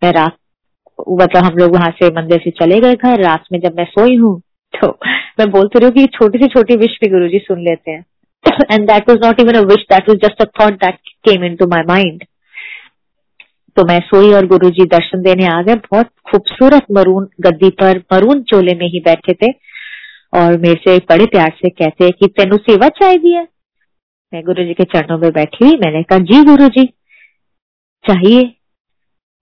[0.03, 0.35] मैं रात
[1.11, 4.15] मतलब हम लोग वहाँ से मंदिर से चले गए घर, रात में जब मैं सोई
[4.17, 4.39] हूँ
[4.73, 4.87] तो
[5.39, 8.05] मैं बोलती रही कि छोटी सी छोटी विश भी गुरु जी सुन लेते हैं।
[8.71, 11.67] And that was not even a wish that was just a thought that came into
[11.67, 12.23] my mind
[13.79, 17.97] तो मैं सोई और गुरु जी दर्शन देने आ गए। बहुत खूबसूरत मरून गद्दी पर,
[18.13, 19.51] मरून चोले में ही बैठे थे
[20.33, 23.47] और मेरे से बड़े प्यार से कहते हैं कि तेनु सेवा चाहिए। है
[24.33, 26.85] मैं गुरु जी के चरणों में बैठी हुई, मैंने कहा, जी गुरु जी
[28.05, 28.43] चाहिए?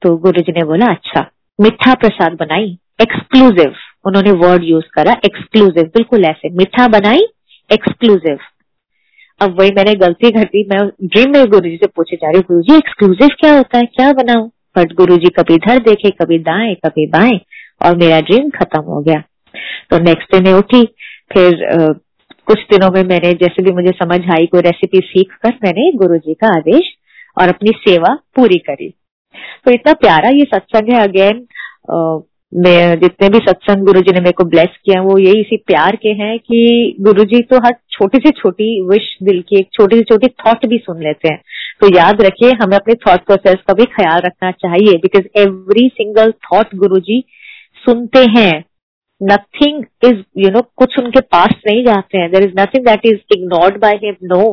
[0.01, 1.25] तो गुरु जी ने बोला अच्छा
[1.59, 3.75] मिठा प्रसाद बनाई एक्सक्लूसिव
[4.05, 7.27] उन्होंने वर्ड यूज़ करा एक्सक्लूसिव बिल्कुल ऐसे, मिठा बनाई
[7.73, 8.37] एक्सक्लूसिव
[9.41, 12.37] अब वही मैंने गलती कर दी मैं ड्रीम में गुरु जी से पूछे जा रही
[12.37, 13.85] हूँ गुरु जी एक्सक्लूसिव क्या होता है?
[13.85, 14.47] क्या बनाऊ?
[14.77, 17.39] बट गुरु जी कभी इधर देखे कभी दाएँ कभी बाएँ
[17.85, 19.23] और मेरा ड्रीम खत्म हो गया।
[19.91, 20.83] तो नेक्स्ट डे मैं उठी
[21.33, 21.87] फिर आ,
[22.47, 26.17] कुछ दिनों में मैंने जैसे भी मुझे समझ आई कोई रेसिपी सीख कर मैंने गुरु
[26.17, 26.91] जी का आदेश
[27.37, 28.89] और अपनी सेवा पूरी करी।
[29.65, 31.45] तो इतना प्यारा ये सत्संग है अगेन
[32.57, 35.95] मैं जितने भी सत्संग गुरु जी ने मेरे को ब्लेस किया, वो यही इसी प्यार
[35.95, 39.97] के हैं कि गुरु जी तो हर छोटी से छोटी विश दिल की, एक छोटी
[39.97, 41.41] से छोटी थॉट भी सुन लेते हैं।
[41.81, 46.31] तो याद रखिए, हमें अपने थॉट प्रोसेस का भी ख्याल रखना चाहिए बिकॉज़ एवरी सिंगल
[46.45, 47.23] थॉट गुरु जी
[47.85, 48.63] सुनते हैं।
[49.21, 53.37] नथिंग इज़ यू नो कुछ उनके पास नहीं जाते हैं। There is nothing that is
[53.37, 54.43] ignored by him no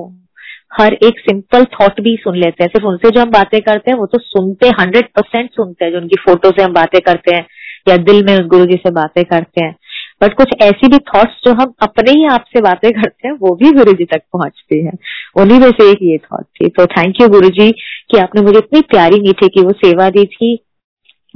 [0.81, 3.99] हर एक सिंपल थॉट भी सुन लेते हैं। सिर्फ़ उनसे जो हम बातें करते हैं,
[3.99, 7.47] वो तो सुनते हंड्रेड परसेंट सुनते हैं, जो उनकी फ़ोटो से हम बातें करते हैं।
[7.89, 9.75] या दिल में उस गुरु जी से बातें करते हैं।
[10.23, 13.55] बट कुछ ऐसी भी थॉट्स जो हम अपने ही आप से बातें करते हैं वो
[13.55, 14.93] भी गुरु जी तक पहुँचती है।
[15.37, 17.71] उन्हीं में से एक ये थॉट थी। तो थैंक यू गुरु जी
[18.11, 20.55] की आपने मुझे इतनी प्यारी मीठी की वो सेवा दी थी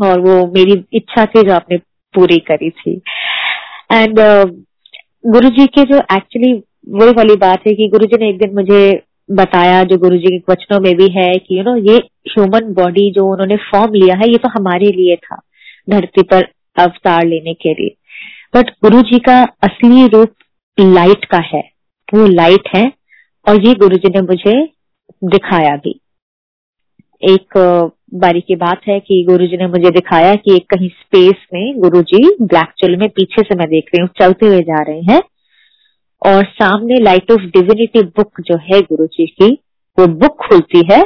[0.02, 1.76] और वो मेरी इच्छा थी जो आपने
[2.14, 3.00] पूरी करी थी।
[3.92, 4.50] एंड uh,
[5.26, 6.52] गुरु जी के जो एक्चुअली
[6.88, 10.38] वही वाली बात है कि गुरु जी ने एक दिन मुझे बताया जो गुरु जी
[10.38, 11.96] के वचनों में भी है कि यू नो ये
[12.30, 15.40] ह्यूमन बॉडी जो उन्होंने फॉर्म लिया है ये तो हमारे लिए था।
[15.90, 17.94] धरती पर अवतार लेने के लिए।
[18.54, 20.34] बट गुरु जी का असली रूप
[20.80, 21.62] लाइट का है।
[22.14, 22.92] वो लाइट है
[23.46, 24.54] और ये गुरु जी ने मुझे
[25.24, 26.00] दिखाया भी।
[27.22, 27.58] एक
[28.14, 31.80] बारी की बात है कि गुरु जी ने मुझे दिखाया कि एक कहीं स्पेस में
[31.80, 35.00] गुरु जी ब्लैक चल में पीछे से मैं देख रही हूँ, चलते हुए जा रहे
[35.02, 35.20] हैं।
[36.26, 39.52] और सामने लाइट ऑफ़ डिविनिटी बुक जो है गुरु जी की,
[39.98, 41.02] वो बुक खुलती है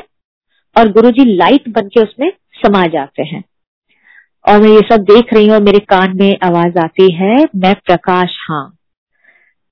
[0.76, 3.42] और गुरु जी लाइट बन के उसमें समा जाते हैं।
[4.44, 7.74] और मैं ये सब देख रही हूँ और मेरे कान में आवाज़ आती है, मैं
[7.86, 8.64] प्रकाश हाँ।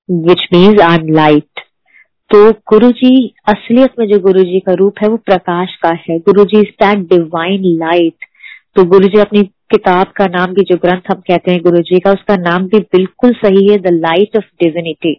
[0.09, 1.59] Which means I am light
[2.29, 3.11] तो गुरु जी
[3.49, 6.69] असलियत में जो गुरु जी का रूप है, वो प्रकाश का है। Guru ji is
[6.83, 8.25] that divine light
[8.75, 11.99] तो गुरु जी अपनी किताब का नाम भी, जो ग्रंथ हम कहते हैं गुरु जी
[11.99, 15.13] का, उसका नाम भी बिल्कुल सही है the light of divinity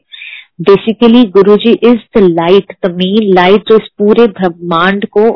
[0.61, 5.28] basically Guru ji is the light the main light जो इस पूरे ब्रह्मांड को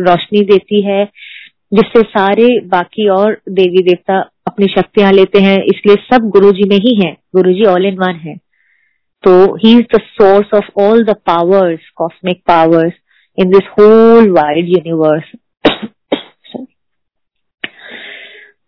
[0.00, 1.04] रोशनी देती है
[1.72, 6.76] जिससे सारे बाकी और देवी देवता अपनी शक्तियाँ लेते हैं, इसलिए सब गुरु जी में
[6.78, 8.36] ही है गुरु जी ऑल इन वन है।
[9.24, 12.92] तो he is the source of all the powers cosmic powers
[13.38, 15.32] in this whole wide universe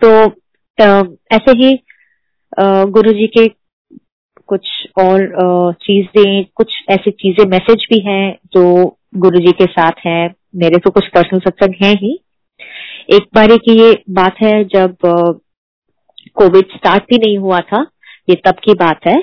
[0.02, 0.08] तो
[1.30, 1.78] ऐसे ही
[2.90, 3.46] गुरु जी के
[4.48, 4.68] कुछ
[4.98, 8.64] और चीज़ें, कुछ ऐसी चीज़ें मैसेज भी हैं जो
[9.16, 12.18] गुरु जी के साथ हैं। मेरे तो कुछ पर्सनल सत्संग हैं ही
[13.08, 14.96] एक बारी की ये बात है जब
[16.36, 17.80] कोविड स्टार्ट भी नहीं हुआ था
[18.28, 19.16] ये तब की बात है।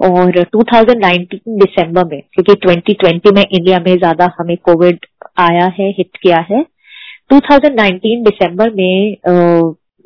[0.00, 5.06] और 2019 दिसंबर में क्योंकि 2020 में इंडिया में ज़्यादा हमें कोविड
[5.40, 6.62] आया है हिट किया है।
[7.30, 9.32] 2019 दिसंबर में आ,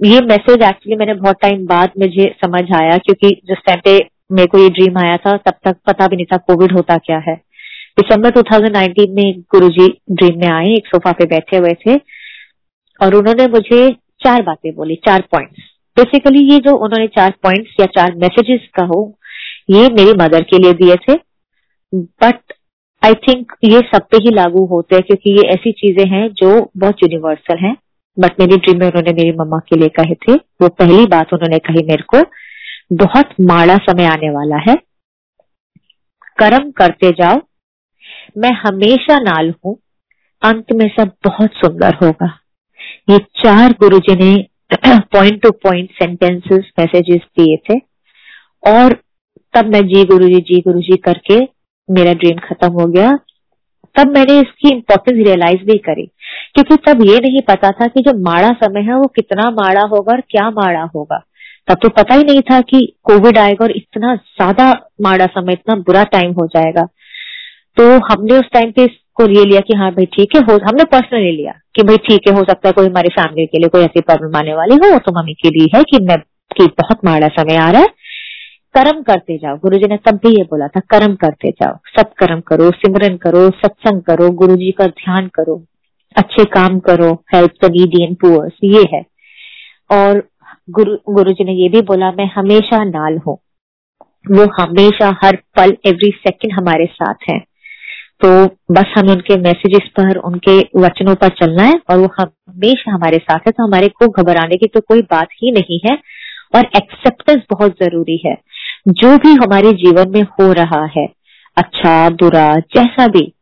[0.01, 3.99] ये मैसेज एक्चुअली मैंने बहुत टाइम बाद मुझे समझ आया क्योंकि जिस टाइम पे
[4.33, 7.19] मेरे को ये ड्रीम आया था तब तक पता भी नहीं था कोविड होता क्या
[7.29, 7.35] है।
[7.99, 11.95] दिसंबर 2019 में गुरुजी ड्रीम में आए एक सोफा पे बैठे हुए थे।
[13.03, 17.87] और उन्होंने मुझे चार बातें बोली, चार पॉइंट्स बेसिकली ये जो उन्होंने चार पॉइंट्स या
[17.87, 19.19] चार मैसेजेस कहो,
[19.71, 21.15] ये मेरी मदर के लिए दिए थे.
[21.95, 22.53] बट
[23.05, 26.71] आई थिंक ये सब पे ही लागू होते हैं क्योंकि ये ऐसी चीज़ें हैं जो
[26.77, 27.77] बहुत यूनिवर्सल हैं.
[28.19, 30.35] बट मेरी ड्रीम में उन्होंने मेरी मम्मा के लिए कहे थे.
[30.35, 32.23] वो पहली बात उन्होंने कही मेरे को,
[32.93, 34.75] बहुत माड़ा समय आने वाला है.
[36.43, 37.41] कर्म करते जाओ.
[38.39, 39.79] मैं हमेशा नाल हूँ.
[40.43, 42.39] अंत में सब बहुत सुंदर होगा.
[43.11, 44.35] ये चार गुरुजी ने
[45.13, 47.79] point to point sentences messages दिए थे।
[48.65, 48.93] और
[49.55, 51.39] तब मैं जी गुरु जी जी गुरु जी करके
[51.89, 53.13] मेरा ड्रीम खत्म हो गया।
[53.97, 56.07] तब मैंने इसकी इम्पोर्टेंस रियलाइज़ भी करी।
[56.55, 60.13] क्योंकि तब ये नहीं पता था कि जो माड़ा समय है, वो कितना माड़ा होगा
[60.13, 61.23] और क्या माड़ा होगा।
[61.69, 64.71] तब तो पता ही नहीं था कि कोविड आएगा और इतना ज़्यादा
[65.01, 66.87] माड़ा समय, इतना बुरा टाइम हो जाएगा।
[67.77, 68.87] तो हमने उस टाइम पे
[69.19, 72.27] इसको ये लिया कि हाँ भाई ठीक है, हो, हमने पर्सनली लिया कि भाई ठीक
[72.29, 74.99] है, हो सकता है कोई हमारी फैमिली के लिए कोई ऐसी प्रॉब्लम आने वाली हो
[74.99, 76.17] तो मम्मी के लिए है कि मैं,
[76.51, 77.89] कि बहुत माड़ा समय आ रहा है।
[78.75, 82.13] कर्म करते जाओ। गुरु जी ने तब भी ये बोला था, कर्म करते जाओ। सब
[82.15, 85.57] कर्म करो, सिमरन करो, सत्संग करो गुरु जी का ध्यान करो,
[86.17, 89.03] अच्छे काम करो help the needy and poors ये है।
[89.91, 90.23] और
[90.71, 93.39] गुरु गुरु जी ने ये भी बोला, मैं हमेशा नाल हूँ।
[94.31, 97.45] वो हमेशा हर पल एवरी सेकंड हमारे साथ है।
[98.21, 98.29] तो
[98.73, 103.39] बस हमें उनके मैसेजेस पर, उनके वचनों पर चलना है और वो हमेशा हमारे साथ
[103.39, 105.97] है तो हमारे को घबराने की तो कोई बात ही नहीं है
[106.55, 108.35] और एक्सेप्टेंस बहुत ज़रूरी है।
[108.91, 111.07] जो भी हमारे जीवन में हो रहा है
[111.57, 113.33] अच्छा बुरा, जैसा भी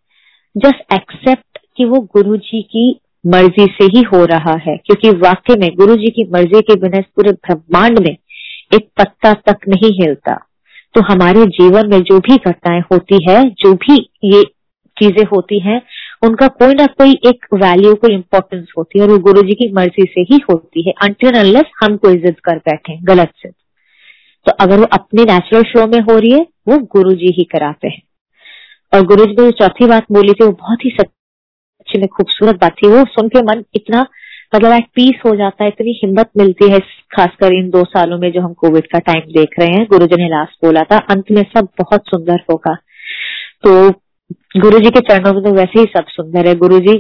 [0.57, 2.91] जस्ट एक्सेप्ट कि वो गुरु जी की
[3.27, 6.99] मर्ज़ी से ही हो रहा है, क्योंकि वाकई में गुरु जी की मर्ज़ी के बिना
[6.99, 10.35] इस पूरे ब्रह्मांड में एक पत्ता तक नहीं हिलता।
[10.95, 14.43] तो हमारे जीवन में जो भी घटनाएँ होती है, जो भी ये
[14.97, 15.81] चीज़ें होती हैं,
[16.23, 19.73] उनका कोई ना कोई एक वैल्यू कोई इंपॉर्टेंस होती है और वो गुरु जी की
[19.73, 23.49] मर्ज़ी से ही होती है अनलेस हम कोई जिद कर बैठे, गलत से
[24.47, 27.89] तो अगर वो अपने नेचुरल फ्लो में हो रही है, वो गुरु जी ही कराते
[27.89, 28.03] हैं।
[28.93, 32.73] और गुरु जी ने चौथी बात बोली थी, वो बहुत ही सच्ची में खूबसूरत बात
[32.73, 34.07] थी। वो सुन के मन इतना
[34.55, 36.79] मतलब एट पीस हो जाता है, इतनी हिम्मत मिलती है,
[37.17, 40.17] खासकर इन दो सालों में जो हम कोविड का टाइम देख रहे हैं। गुरु जी
[40.17, 42.75] ने लास्ट बोला था, अंत में सब बहुत सुंदर होगा।
[43.63, 43.91] तो
[44.33, 46.97] गुरु जी के चरणों में तो वैसे ही सब सुंदर है। गुरु जी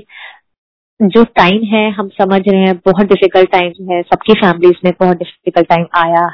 [1.01, 5.17] जो टाइम है, हम समझ रहे हैं, बहुत डिफ़िकल्ट टाइम है। सबकी फैमिलीज़ में बहुत
[5.17, 6.27] डिफ़िकल्ट टाइम आया।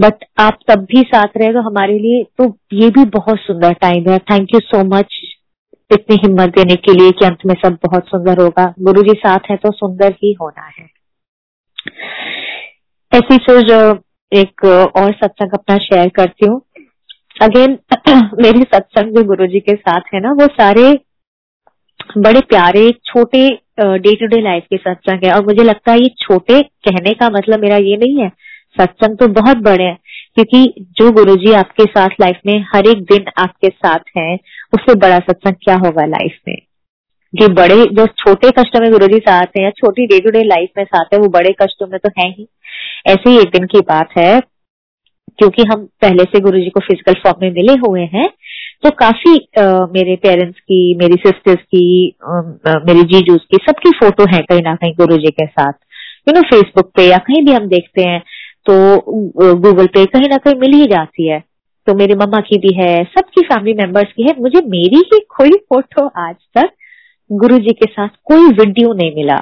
[0.00, 4.10] बट आप तब भी साथ रहे तो हमारे लिए तो ये भी बहुत सुंदर टाइम
[4.10, 5.20] है। थैंक यू सो मच
[5.92, 9.50] इतनी हिम्मत देने के लिए कि अंत में सब बहुत सुंदर होगा। गुरु जी साथ
[9.50, 10.88] है तो सुंदर ही होना है।
[13.12, 13.98] ऐसी फिर,
[14.32, 14.64] एक
[14.96, 16.60] और सत्संग अपना शेयर करती हूँ।
[17.42, 17.78] अगेन
[18.42, 20.92] मेरे सत्संग जो गुरु जी के साथ है ना, वो सारे
[22.18, 23.48] बड़े प्यारे, छोटे
[23.80, 27.30] डे टू डे लाइफ के सत्संग है। और मुझे लगता है ये छोटे कहने का
[27.30, 28.28] मतलब मेरा ये नहीं है,
[28.76, 29.98] सत्संग तो बहुत बड़े हैं।
[30.34, 34.38] क्योंकि जो गुरुजी आपके साथ लाइफ में हर एक दिन आपके साथ हैं,
[34.74, 36.56] उससे बड़ा सत्संग क्या होगा लाइफ में?
[37.34, 40.42] जो बड़े, जो छोटे कष्टों में गुरु जी साथ हैं या छोटी डे टू डे
[40.44, 42.48] लाइफ में साथ है, वो बड़े कष्टों में तो है ही।
[43.06, 44.40] ऐसे ही एक दिन की बात है
[45.38, 48.28] क्योंकि हम पहले से गुरु जी को फ़िज़िकल फॉर्म में मिले हुए हैं
[48.84, 51.84] तो काफ़ी आ, मेरे पेरेंट्स की मेरी सिस्टर्स की
[52.24, 52.40] आ,
[52.86, 55.72] मेरी की सबकी फ़ोटो है कहीं ना कहीं गुरु जी के साथ।
[56.28, 58.20] यू नो फेसबुक पे या कहीं भी हम देखते हैं
[58.66, 58.74] तो
[59.56, 61.42] गूगल पे कहीं ना कहीं मिल ही जाती है।
[61.86, 65.50] तो मेरी मम्मा की भी है सबकी फैमिली मेंबर्स की है। मुझे मेरी ही कोई
[65.50, 66.70] फ़ोटो आज तक
[67.30, 69.36] गुरु जी के साथ कोई वीडियो नहीं मिला।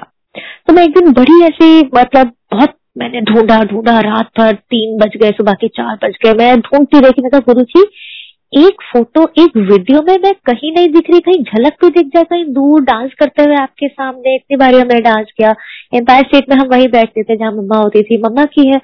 [0.67, 5.17] तो मैं एक दिन बड़ी ऐसी मतलब बहुत मैंने ढूंढा ढूंढा, रात भर तीन बज
[5.17, 7.83] गए, सुबह के चार बज गए। मैं ढूंढती रही मैं गुरु जी
[8.57, 12.23] एक फ़ोटो, एक वीडियो में मैं कहीं नहीं दिख रही, कहीं झलक तो दिख जाए,
[12.23, 15.55] कहीं दूर डांस करते हुए आपके सामने इतनी बार हमने डांस किया।
[15.93, 18.81] एम्पायर स्टेट में हम वहीं बैठते थे जहाँ मम्मा होती थी, मम्मा की है।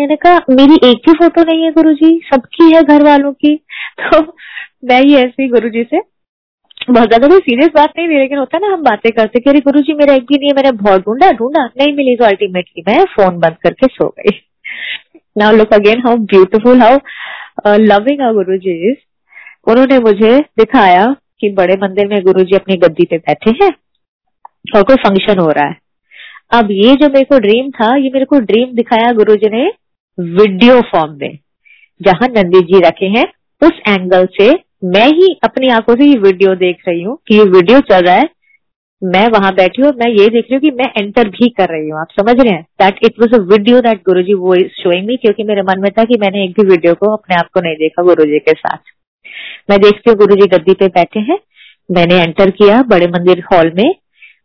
[0.00, 3.56] मैंने कहा, मेरी एक भी फ़ोटो नहीं है गुरु जी सबकी है घर वालों की।
[4.00, 4.22] तो
[4.84, 6.17] मैं ही ऐसी गुरु जी से
[6.90, 9.60] बहुत ज़्यादा कोई सीरियस बात नहीं थी लेकिन होता ना, हम बातें करते कि अरे
[9.60, 12.82] गुरु जी मेरा एक भी नहीं है मैंने बहुत ढूंढा ढूंढा, नहीं मिली तो अल्टीमेटली
[12.88, 14.38] मैं फ़ोन बंद करके सो गई।
[15.36, 16.98] Now look again how beautiful how
[17.78, 18.92] loving our Guru ji
[19.66, 21.04] उन्होंने मुझे दिखाया
[21.40, 23.70] कि बड़े मंदिर में गुरु जी अपनी गद्दी पे बैठे हैं
[24.74, 25.76] और कोई फ़ंक्शन हो रहा है।
[26.52, 29.66] अब ये जो मेरे को ड्रीम था, ये मेरे को ड्रीम दिखाया गुरु जी ने
[30.18, 31.38] वीडियो फॉर्म में,
[32.00, 33.24] जहाँ नंदी जी रखे हैं,
[33.62, 34.48] उस एंगल से
[34.82, 38.14] मैं ही अपनी आँखों से ये वीडियो देख रही हूँ कि ये वीडियो चल रहा
[38.14, 38.28] है।
[39.02, 41.88] मैं वहाँ बैठी हूँ मैं ये देख रही हूँ कि मैं एंटर भी कर रही
[41.88, 42.62] हूँ। आप समझ रहे हैं?
[42.82, 45.90] That it was a video that Guru ji वो शोइंग मी क्योंकि मेरे मन में
[45.98, 48.52] था कि मैंने एक भी वीडियो को अपने आप को नहीं देखा गुरु जी के
[48.52, 48.78] साथ।
[49.70, 51.38] मैं देखती हूँ गुरु जी गद्दी पे बैठे हैं।
[51.88, 53.94] मैंने एंटर किया बड़े मंदिर हॉल में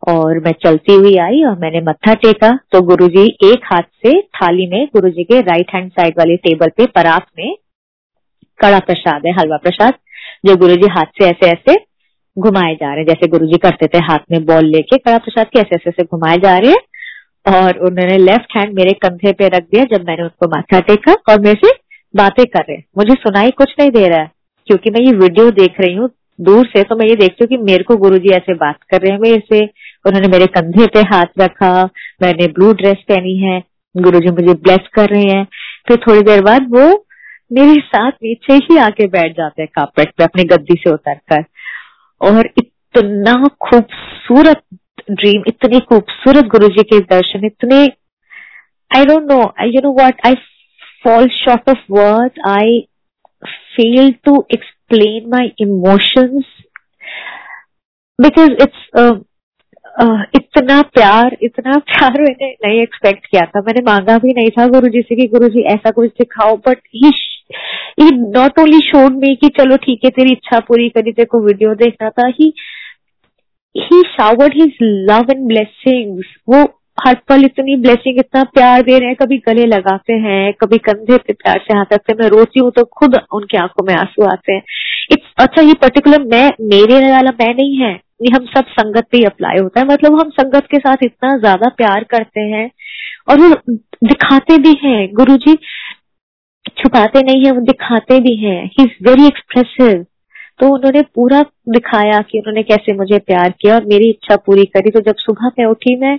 [0.08, 4.20] और मैं चलती हुई आई और मैंने मत्था टेका। तो गुरु जी एक हाथ से
[4.20, 7.54] थाली में गुरु जी के राइट हैंड साइड वाले टेबल पे परात में
[8.60, 9.94] कड़ा प्रसाद है, हलवा प्रसाद।
[10.44, 11.74] जो गुरु जी हाथ से ऐसे ऐसे
[12.36, 15.46] घुमाए जा रहे हैं। जैसे गुरु जी करते थे, हाथ में बॉल लेके कड़ा प्रसाद
[15.46, 16.82] के ऐसे ऐसे ऐसे घुमाए जा रहे हैं।
[17.54, 21.40] और उन्होंने लेफ़्ट हैंड मेरे कंधे पे रख दिया जब मैंने उनको माथा टेका और
[21.40, 21.72] मेरे से
[22.14, 24.30] बातें कर रहे मुझे सुनाई कुछ नहीं दे रहा है,
[24.68, 26.08] क्योंकि मैं ये वीडियो देख रही हूँ।
[26.38, 29.12] दूर से तो मैं ये देखती हूँ कि मेरे को गुरुजी ऐसे बात कर रहे
[29.12, 29.60] हैं। मेरे से
[30.04, 31.82] उन्होंने मेरे कंधे पे हाथ रखा,
[32.22, 33.62] मैंने ब्लू ड्रेस पहनी है
[33.94, 35.44] गुरुजी मुझे ब्लेस कर रहे हैं।
[35.88, 36.86] फिर थोड़ी देर बाद वो
[37.54, 41.44] मेरे साथ नीचे ही आके बैठ जाते हैं कार्पेट पे, अपनी गद्दी से उतर कर
[42.20, 44.62] और इतना खूबसूरत
[45.10, 47.84] ड्रीम इतने खूबसूरत गुरु जी के दर्शन, इतने
[48.90, 50.34] I don't know you know what I
[51.04, 52.80] fall short of word I
[53.76, 56.44] fail to explain my emotions
[58.18, 59.22] because it's
[60.36, 64.88] इतना प्यार इतना प्यार मैंने नहीं एक्सपेक्ट किया था। मैंने मांगा भी नहीं था गुरु
[64.88, 67.10] जी से कि गुरु जी ऐसा कुछ सिखाओ but he
[68.00, 71.40] he not only showed me कि चलो ठीक है, तेरी इच्छा पूरी करी, तेरे को
[71.40, 72.52] वीडियो देखना था। He
[73.74, 76.62] he showered his love and blessings वो
[76.98, 81.16] हर पल इतनी ब्लेसिंग इतना प्यार दे रहे हैं। कभी गले लगाते हैं, कभी कंधे
[81.16, 84.24] पे प्यार से हाथ रखते हैं। मैं रोती हूँ तो खुद उनकी आँखों में आँसू
[84.24, 84.62] आते हैं।
[85.12, 87.92] इट्स अच्छा ये पर्टिकुलर मैं, मेरे वाला मैं नहीं है।
[88.22, 91.68] ये हम सब संगत पे अप्लाई होता है। मतलब हम संगत के साथ इतना ज़्यादा
[91.76, 92.70] प्यार करते हैं
[93.28, 93.48] और वो
[94.04, 95.56] दिखाते भी हैं। गुरु जी
[96.70, 100.04] छुपाते नहीं है, वो दिखाते भी हैं। ही इज़ वेरी एक्सप्रेसिव
[100.60, 104.90] तो उन्होंने पूरा दिखाया कि उन्होंने कैसे मुझे प्यार किया और मेरी इच्छा पूरी करी।
[104.90, 106.18] तो जब सुबह मैं उठी, मैं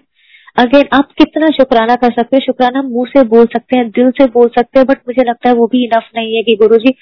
[0.57, 2.43] अगेन, आप कितना शुक्राना कर सकते हैं?
[2.45, 5.55] शुक्राना मुँह से बोल सकते हैं, दिल से बोल सकते हैं बट मुझे लगता है
[5.55, 6.93] वो भी इनफ नहीं है कि गुरु जी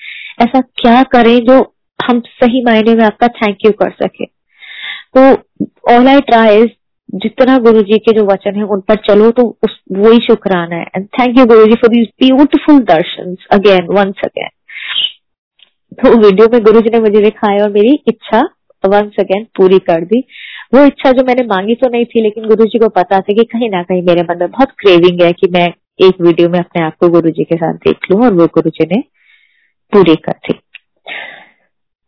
[0.42, 1.60] ऐसा क्या करें जो
[2.00, 4.26] हम सही मायने में आपका थैंक यू कर सके।
[5.18, 5.22] तो
[5.94, 6.64] ऑल आई ट्राई
[7.14, 10.86] जितना गुरु जी के जो वचन है, उन पर चलो तो उस, वही शुक्राना है।
[10.96, 14.50] And thank you Guru ji for these beautiful darshan again once again
[15.94, 18.42] तो वीडियो में गुरु जी ने मुझे दिखाया और मेरी इच्छा
[18.84, 20.20] वंस अगेन पूरी कर दी।
[20.74, 23.44] वो इच्छा जो मैंने मांगी तो नहीं थी, लेकिन गुरु जी को पता था कि
[23.44, 25.68] कहीं ना कहीं मेरे मन में बहुत क्रेविंग है कि मैं
[26.02, 28.70] एक वीडियो में अपने आप को गुरु जी के साथ देख लू और वो गुरु
[28.70, 29.02] जी ने
[29.94, 30.60] पूरी कर दी।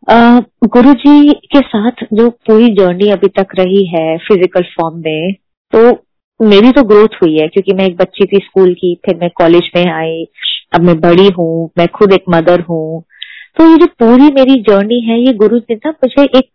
[0.07, 5.33] गुरु जी के साथ जो पूरी जर्नी अभी तक रही है फ़िज़िकल फॉर्म में
[5.73, 5.91] तो
[6.39, 9.69] मेरी तो ग्रोथ हुई है, क्योंकि मैं एक बच्ची थी स्कूल की, फिर मैं कॉलेज
[9.75, 10.25] में आई,
[10.75, 13.03] अब मैं बड़ी हूँ, मैं खुद एक मदर हूँ।
[13.57, 16.49] तो ये जो पूरी मेरी जर्नी है, ये गुरु जी ना मुझे एक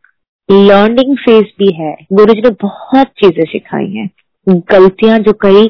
[0.49, 4.11] लर्निंग फ़ेज़ भी है। गुरु जी ने बहुत चीज़ें सिखाई हैं।
[4.47, 5.67] गलतियाँ जो करी,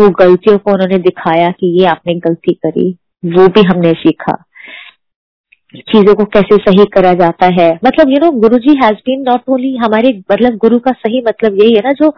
[0.00, 2.90] वो गलतियों को उन्होंने दिखाया कि ये आपने गलती करी,
[3.24, 4.44] वो भी हमने सीखा।
[5.74, 9.48] चीज़ों को कैसे सही करा जाता है। मतलब you know Guru ji has been not
[9.48, 12.08] only हमारे मतलब गुरु का सही मतलब यही है ना जो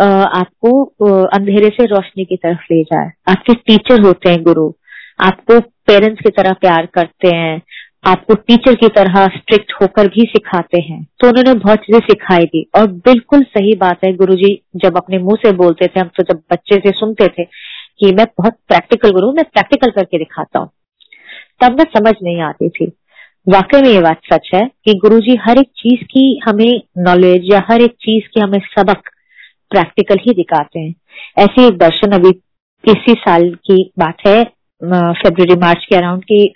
[0.00, 0.82] आपको
[1.28, 4.70] अंधेरे से रोशनी की तरफ़ ले जाए। आपके टीचर होते हैं गुरु।
[5.20, 7.60] आपको पेरेंट्स की तरह प्यार करते हैं।
[8.06, 12.64] आपको टीचर की तरह स्ट्रिक्ट होकर भी सिखाते हैं। तो उन्होंने बहुत चीज़ें सिखाई थी।
[12.76, 16.22] और बिल्कुल सही बात है गुरु जी जब अपने मुँह से बोलते थे, हम तो
[16.24, 20.70] जब बच्चे से सुनते थे कि मैं बहुत प्रैक्टिकल गुरु मैं प्रैक्टिकल करके दिखाता हूँ।
[21.60, 22.86] तब मैं समझ नहीं आती थी।
[23.46, 27.62] वाकई में ये बात सच है कि गुरुजी हर एक चीज़ की हमें नॉलेज या
[27.70, 29.10] हर एक चीज़ की हमें सबक
[29.70, 30.94] प्रैक्टिकल ही दिखाते हैं।
[31.38, 32.30] ऐसे एक दर्शन अभी
[32.84, 34.42] इसी साल की बात है
[34.82, 36.46] फेबर मार्च के अराउंड की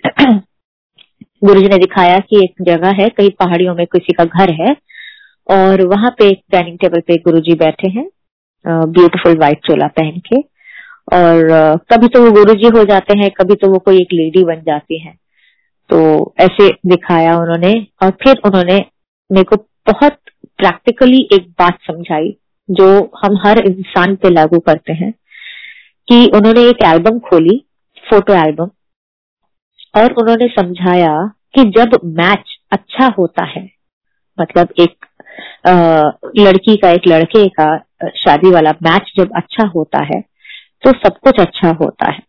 [1.43, 4.75] गुरु ने दिखाया कि एक जगह है कई पहाड़ियों में किसी का घर है
[5.49, 8.07] और वहाँ पे एक डाइनिंग टेबल पे गुरु जी बैठे हैं
[8.65, 10.39] ब्यूटीफुल व्हाइट चोला पहन के।
[11.13, 11.49] और
[11.93, 14.61] कभी तो वो गुरु जी हो जाते हैं कभी तो वो कोई एक लेडी बन
[14.61, 15.13] जाती है।
[15.89, 18.85] तो ऐसे दिखाया उन्होंने और फिर उन्होंने
[19.31, 19.55] मेरे को
[19.91, 20.17] बहुत
[20.57, 22.37] प्रैक्टिकली एक बात समझाई
[22.69, 25.11] जो हम हर इंसान पे लागू करते हैं
[26.07, 27.65] कि उन्होंने एक एल्बम खोली
[28.09, 28.69] फ़ोटो एल्बम
[30.01, 31.15] और उन्होंने समझाया
[31.53, 33.69] कि जब मैच अच्छा होता है
[34.39, 35.05] मतलब एक
[35.67, 37.77] आ, लड़की का एक लड़के का
[38.15, 40.34] शादी वाला मैच जब अच्छा होता है
[40.85, 42.19] तो सब कुछ अच्छा होता है।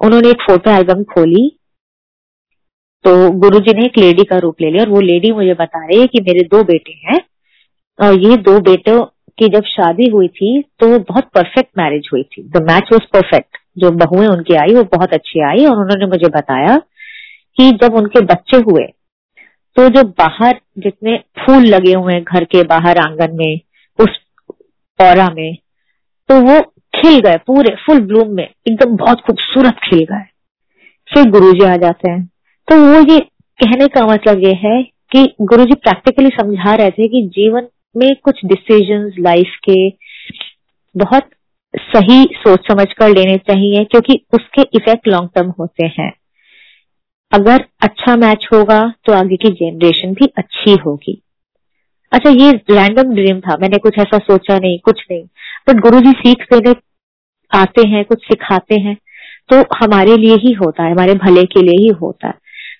[0.00, 1.48] उन्होंने एक फ़ोटो एल्बम खोली।
[3.04, 6.00] तो गुरुजी ने एक लेडी का रूप ले लिया और वो लेडी मुझे बता रही
[6.00, 7.18] है कि मेरे दो बेटे हैं
[7.98, 9.02] और ये दो बेटों
[9.38, 10.50] की जब शादी हुई थी
[10.80, 14.82] तो बहुत परफेक्ट मैरिज हुई थी। द मैच वॉज़ परफेक्ट जो बहुएँ उनकी आई वो
[14.92, 16.76] बहुत अच्छी आई और उन्होंने मुझे बताया
[17.56, 18.84] कि जब उनके बच्चे हुए
[19.76, 23.60] तो जो बाहर जितने फूल लगे हुए हैं घर के बाहर आँगन में,
[23.98, 24.18] उस
[24.98, 25.54] और में
[26.28, 26.60] तो वो
[26.98, 30.24] खिल गए पूरे फुल ब्लूम में। एकदम बहुत खूबसूरत खिल गए।
[31.08, 32.24] फिर गुरु जी आ जाते हैं।
[32.68, 33.18] तो वो ये
[33.60, 38.14] कहने का मतलब ये है कि गुरु जी प्रैक्टिकली समझा रहे थे कि जीवन में
[38.16, 39.88] कुछ डिसीजंस लाइफ के
[40.94, 41.28] बहुत
[41.74, 46.12] सही सोच समझ कर लेने चाहिए, क्योंकि उसके इफ़ेक्ट लॉन्ग टर्म होते हैं।
[47.32, 51.20] अगर अच्छा मैच होगा तो आगे की जनरेशन भी अच्छी होगी।
[52.12, 55.24] अच्छा ये रैंडम ड्रीम था। मैंने कुछ ऐसा सोचा नहीं, कुछ नहीं।
[55.68, 56.72] बट गुरु जी सीख देने
[57.52, 58.96] आते हैं, कुछ सिखाते हैं
[59.50, 62.34] तो हमारे लिए ही होता है, हमारे भले के लिए ही होता है।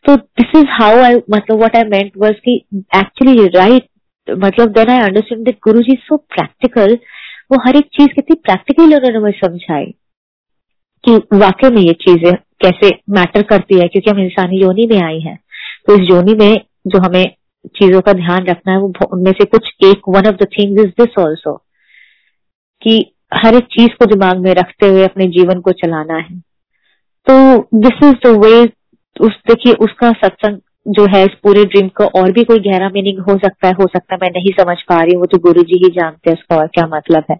[0.07, 2.57] तो दिस इज़ हाउ आई मतलब व्हाट आई मेंट वाज कि
[2.97, 3.89] एक्चुअली राइट
[4.29, 6.99] मतलब then I understand that Guru ji so practical
[7.53, 9.85] वो हर एक चीज़ कितनी प्रैक्टिकली उन्होंने मुझे समझाई
[11.05, 15.21] कि वाकई में ये चीज़ें कैसे मैटर करती है, क्योंकि हम इंसानी योनि में आई
[15.21, 15.35] है।
[15.87, 17.25] तो इस योनि में जो हमें
[17.77, 20.91] चीज़ों का ध्यान रखना है, वो उनमें से कुछ एक one of the things is
[21.01, 21.55] this also
[22.83, 22.99] कि
[23.33, 26.39] हर एक चीज़ को दिमाग में रखते हुए अपने जीवन को चलाना है।
[27.27, 27.35] तो
[27.75, 28.63] दिस इज़ द वे
[29.21, 33.19] उस, देखिए, उसका सत्संग जो है, इस पूरे ड्रीम का और भी कोई गहरा मीनिंग
[33.21, 35.63] हो सकता है, हो सकता है, मैं नहीं समझ पा रही हूँ, वो तो गुरु
[35.63, 37.37] जी ही जानते हैं उसका और क्या मतलब है।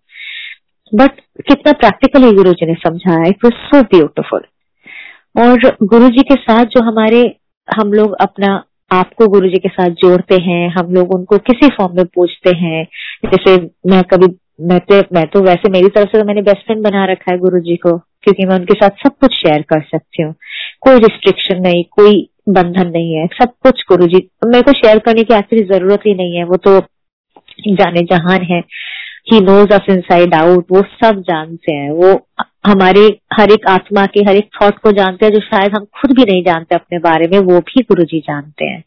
[0.93, 4.43] बट कितना प्रैक्टिकली गुरु जी ने समझाया इट वॉज़ सो ब्यूटिफुल
[5.37, 7.21] और गुरु जी के साथ जो हमारे,
[7.69, 8.53] हम लोग अपना
[8.91, 12.85] आपको गुरु जी के साथ जोड़ते हैं, हम लोग उनको किसी फॉर्म में पूछते हैं,
[13.25, 13.57] जैसे
[13.87, 14.27] मैं कभी
[14.59, 17.39] मैं तो मैं तो वैसे मेरी तरफ़ से तो मैंने बेस्ट फ्रेंड बना रखा है
[17.39, 20.35] गुरु जी को, क्योंकि मैं उनके साथ सब कुछ शेयर कर सकती हूँ।
[20.81, 25.25] कोई रिस्ट्रिक्शन नहीं, कोई बंधन नहीं है, सब कुछ गुरु जी मेरे को शेयर करने
[25.25, 26.81] की एक्चुअली ज़रूरत ही नहीं है, वो तो
[27.71, 28.63] जाने जहान है।
[29.33, 32.13] He knows us inside out वो सब जानते हैं, वो
[32.67, 33.01] हमारे,
[33.33, 36.25] हर एक आत्मा के, हर एक थॉट को जानते हैं जो शायद हम खुद भी
[36.25, 38.83] नहीं जानते अपने बारे में, वो भी गुरु जी जानते हैं।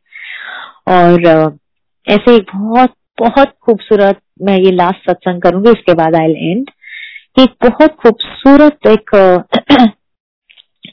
[0.90, 1.60] और
[2.08, 6.70] ऐसे एक बहुत बहुत खूबसूरत मैं ये लास्ट सत्संग करूँगी, इसके बाद आई एंड
[7.40, 9.16] एक बहुत खूबसूरत एक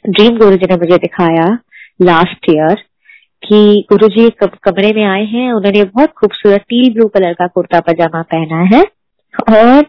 [0.09, 1.47] ड्रीम गुरु जी ने मुझे दिखाया
[2.03, 2.83] लास्ट ईयर
[3.43, 7.81] कि गुरु जी कमरे में आए हैं, उन्होंने बहुत खूबसूरत टील ब्लू कलर का कुर्ता
[7.83, 8.83] पजामा पहना है,
[9.51, 9.87] और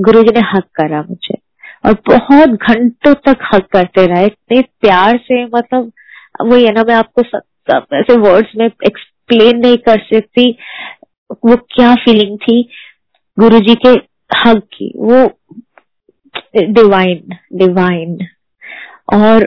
[0.00, 1.34] गुरु जी ने हक करा मुझे,
[1.84, 5.92] और बहुत घंटों तक हक करते रहे, इतने प्यार से मतलब
[6.42, 7.22] वो ये ना, मैं आपको
[7.96, 10.50] ऐसे वर्ड्स में एक्सप्लेन नहीं कर सकती,
[11.44, 12.62] वो क्या फीलिंग थी
[13.38, 13.90] गुरु जी के
[14.38, 15.26] हक की, वो
[16.74, 18.18] डिवाइन डिवाइन
[19.14, 19.46] और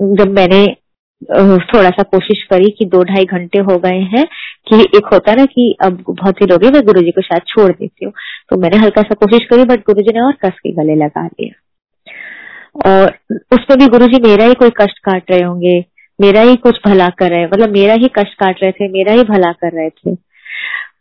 [0.00, 0.66] जब मैंने
[1.22, 4.24] थोड़ा सा कोशिश करी कि दो ढाई घंटे हो गए हैं
[4.66, 7.70] कि एक होता ना कि अब बहुत ही लोग मैं गुरु जी को शायद छोड़
[7.70, 8.12] देती हूँ।
[8.50, 11.26] तो मैंने हल्का सा कोशिश करी बट गुरु जी ने और कस के गले लगा
[11.26, 11.52] दिया।
[12.86, 13.12] और
[13.52, 15.84] उसमें भी गुरु जी मेरा ही कोई कष्ट काट रहे होंगे,
[16.18, 19.22] मेरा ही कुछ भला कर रहे मतलब मेरा ही कष्ट काट रहे थे, मेरा ही
[19.24, 20.16] भला कर रहे थे।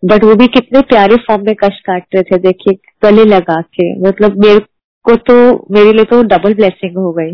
[0.03, 3.94] बट वो भी कितने प्यारे फॉर्म में कष्ट काट रहे थे, देखिए, गले लगा के।
[4.02, 4.60] मतलब मेरे
[5.06, 5.36] को तो
[5.72, 7.34] मेरे लिए तो डबल ब्लेसिंग हो गई।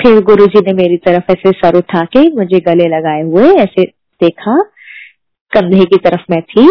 [0.00, 3.84] फिर गुरु जी ने मेरी तरफ़ ऐसे सर उठा के मुझे गले लगाए हुए, ऐसे
[4.20, 4.60] देखा,
[5.52, 6.68] कंधे की तरफ़ मैं थी,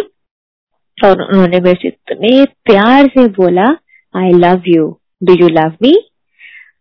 [0.98, 3.66] और उन्होंने मेरे से इतने प्यार से बोला
[4.16, 4.88] I love you
[5.24, 5.94] do you love me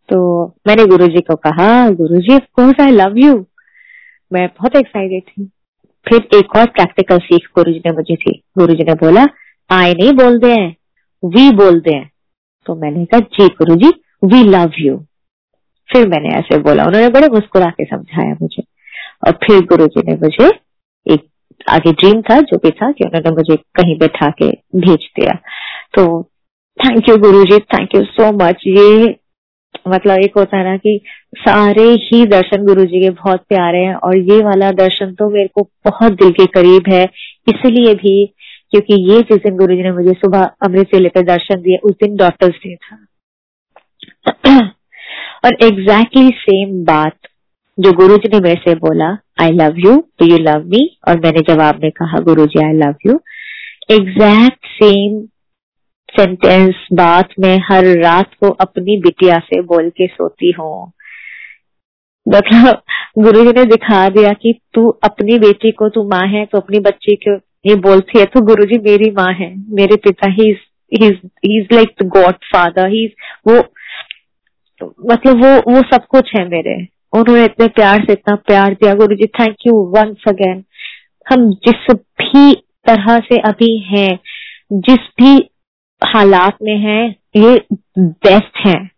[0.09, 0.19] तो
[0.67, 3.35] मैंने गुरु जी को कहा Guru ji of course I love you
[4.31, 5.51] मैं बहुत एक्साइटेड थी।
[6.09, 9.27] फिर एक और प्रैक्टिकल सीख गुरु जी ने मुझे थी गुरु जी ने बोला
[9.71, 10.77] आई नहीं बोलते हैं
[11.25, 12.11] वी बोलते हैं।
[12.67, 13.89] तो मैंने कहा, जी गुरु जी
[14.25, 14.97] वी लव यू
[15.93, 18.63] फिर मैंने ऐसे बोला, उन्होंने बड़े मुस्कुरा के समझाया मुझे।
[19.27, 20.49] और फिर गुरु जी ने मुझे
[21.07, 21.27] एक
[21.71, 25.33] आगे ड्रीम था, जो भी था, कि उन्होंने मुझे कहीं बैठा के भेज दिया।
[25.95, 26.23] तो
[26.79, 29.18] thank you Guru ji thank you so much ये
[29.89, 31.01] मतलब एक होता है ना कि
[31.39, 35.49] सारे ही दर्शन गुरु जी के बहुत प्यारे हैं और ये वाला दर्शन तो मेरे
[35.55, 37.05] को बहुत दिल के करीब है,
[37.49, 38.27] इसलिए भी
[38.71, 41.93] क्योंकि ये जिस दिन गुरु जी ने मुझे सुबह अमृत से लेकर दर्शन दिए, उस
[41.93, 43.07] दिन डॉक्टर्स डे था।
[45.45, 47.17] और एग्जैक्टली exactly सेम बात
[47.79, 51.21] जो गुरु जी ने मेरे से बोला I love you do you love me और
[51.21, 53.21] मैंने जवाब में कहा Guru ji I love you
[53.91, 55.21] exact same
[56.09, 60.93] sentence बात में हर रात को अपनी बिटिया से बोल के सोती हूँ
[62.27, 62.83] मतलब
[63.19, 66.81] गुरु जी ने दिखा दिया कि तू अपनी बेटी को तू माँ है तो अपनी
[66.81, 67.37] बच्ची को
[67.67, 70.51] ये बोलती है तो गुरु जी मेरी माँ है मेरे पिता ही
[70.93, 73.07] इज़ लाइक गॉड फादर ही
[73.49, 73.59] वो
[74.81, 76.77] मतलब वो वो सब कुछ है मेरे
[77.13, 80.65] उन्होंने इतने प्यार से इतना प्यार दिया Guru ji thank you once again
[81.27, 82.55] हम जिस भी
[82.87, 84.19] तरह से अभी हैं
[84.73, 85.39] जिस भी
[86.03, 87.61] हालात में हैं, ये
[87.99, 88.91] बेस्ट है।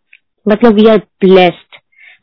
[0.49, 1.79] मतलब वी आर ब्लेस्ड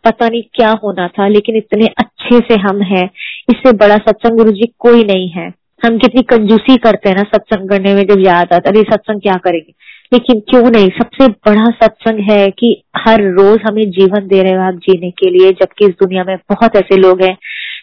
[0.05, 3.09] पता नहीं क्या होना था, लेकिन इतने अच्छे से हम हैं।
[3.49, 5.47] इससे बड़ा सत्संग गुरु जी कोई नहीं है।
[5.85, 9.35] हम कितनी कंजूसी करते हैं ना सत्संग करने में, जब याद आता अरे सत्संग क्या
[9.35, 9.73] करेंगे?
[10.13, 10.89] लेकिन क्यों नहीं?
[10.89, 15.29] सबसे बड़ा सत्संग है कि हर रोज हमें जीवन दे रहे हो आप जीने के
[15.29, 17.37] लिए, जबकि इस दुनिया में बहुत ऐसे लोग हैं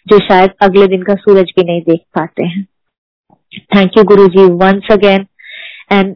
[0.08, 2.66] जो शायद अगले दिन का सूरज भी नहीं देख पाते हैं।
[3.76, 5.26] Thank you Guru ji once again
[5.92, 6.14] and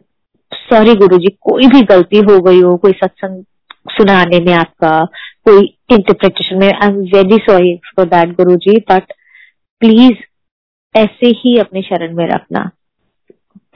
[0.71, 3.43] sorry Guru ji कोई भी गलती हो गई हो, कोई सत्संग
[3.89, 5.03] सुनाने में आपका,
[5.45, 9.13] कोई इंटरप्रिटेशन में I am very sorry for that Guru ji but
[9.81, 10.17] please
[10.95, 12.69] ऐसे ही अपने शरण में रखना।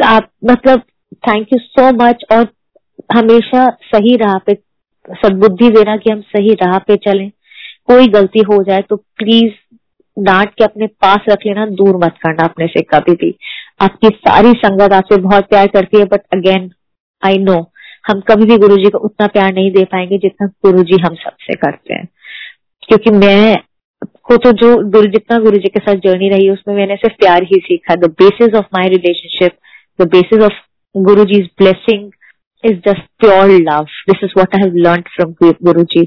[0.06, 0.82] आप मतलब
[1.28, 2.48] थैंक यू सो मच और
[3.16, 4.54] हमेशा सही राह पे,
[5.16, 7.30] सदबुद्धि देना कि हम सही राह पे चलें।
[7.88, 9.54] कोई गलती हो जाए तो प्लीज़
[10.18, 13.36] डांट के अपने पास रख लेना, दूर मत करना अपने से कभी भी।
[13.82, 16.70] आपकी सारी संगत आपसे बहुत प्यार करती है बट अगेन
[17.26, 17.72] आई नो
[18.08, 21.16] हम कभी भी गुरु जी को उतना प्यार नहीं दे पाएँगे जितना गुरु जी हम
[21.16, 22.08] सबसे करते हैं।
[22.88, 23.58] क्योंकि मैं
[24.24, 27.44] को तो जो गुरु, जितना गुरु जी के साथ जर्नी रही, उसमें मैंने सिर्फ़ प्यार
[27.44, 29.52] ही सीखा। The basis of my relationship
[30.02, 30.54] the basis of
[30.98, 32.12] Guru ji blessing
[32.66, 36.06] is just pure love this is what I learn from Guru ji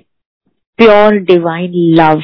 [0.76, 2.22] pure divine love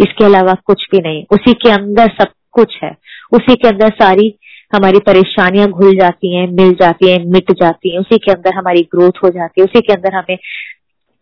[0.00, 2.96] इसके अलावा कुछ भी नहीं। उसी के अंदर सब कुछ है।
[3.32, 4.38] उसी के अंदर सारी
[4.72, 8.82] हमारी परेशानियाँ घुल जाती हैं, मिल जाती हैं, मिट जाती हैं, उसी के अंदर हमारी
[8.92, 10.36] ग्रोथ हो जाती है, उसी के अंदर हमें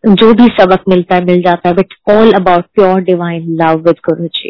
[0.03, 3.95] जो भी सबक मिलता है, मिल जाता है but all about pure divine love with
[4.09, 4.49] Guru ji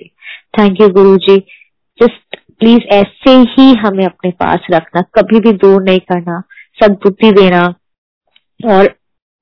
[0.59, 1.37] thank you Guru ji
[1.99, 6.41] just please ऐसे ही हमें अपने पास रखना, कभी भी दूर नहीं करना,
[6.79, 7.63] सदबुद्धि देना।
[8.59, 8.93] और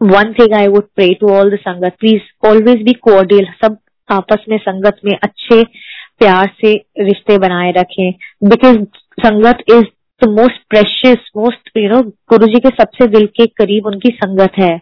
[0.01, 3.77] one thing I would pray to all the sangat please always be cordial सब
[4.09, 5.63] आपस में संगत में अच्छे
[6.19, 8.11] प्यार से रिश्ते बनाए रखें
[8.43, 8.77] because
[9.23, 9.83] sangat is
[10.21, 14.57] the most precious most you know Guru ji के सबसे दिल के करीब उनकी संगत
[14.59, 14.79] है।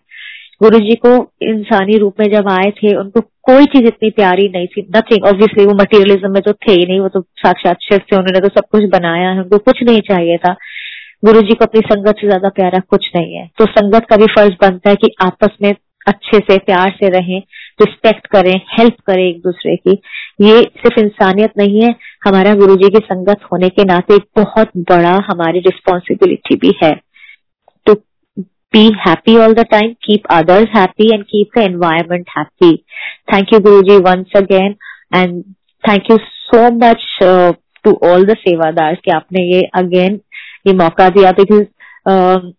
[0.61, 1.11] गुरु जी को
[1.43, 5.65] इंसानी रूप में जब आए थे, उनको कोई चीज़ इतनी प्यारी नहीं थी नथिंग ऑब्वियसली
[5.65, 8.67] वो मटेरियलिज्म में तो थे ही नहीं, वो तो साक्षात शिव थे, उन्होंने तो सब
[8.71, 10.55] कुछ बनाया है, उनको कुछ नहीं चाहिए था।
[11.25, 14.25] गुरु जी को अपनी संगत से ज़्यादा प्यारा कुछ नहीं है। तो संगत का भी
[14.25, 15.73] फ़र्ज़ बनता है कि आपस में
[16.07, 17.41] अच्छे से, प्यार से रहें
[17.81, 19.91] रिस्पेक्ट करें हेल्प करें एक दूसरे की।
[20.41, 21.93] ये सिर्फ़ इंसानियत नहीं है
[22.25, 26.93] हमारा गुरु जी की संगत होने के नाते बहुत बड़ा हमारी रिस्पॉन्सिबिलिटी भी है।
[27.85, 27.93] To
[28.73, 32.75] be happy all the time keep others happy and keep the environment happy
[33.33, 34.75] thank you Guru ji once again
[35.15, 35.41] and
[35.83, 37.03] thank you so much
[37.83, 40.19] to all the sevadar कि आपने ये अगेन
[40.67, 41.63] ये मौका दिया। Because
[42.11, 42.53] uh,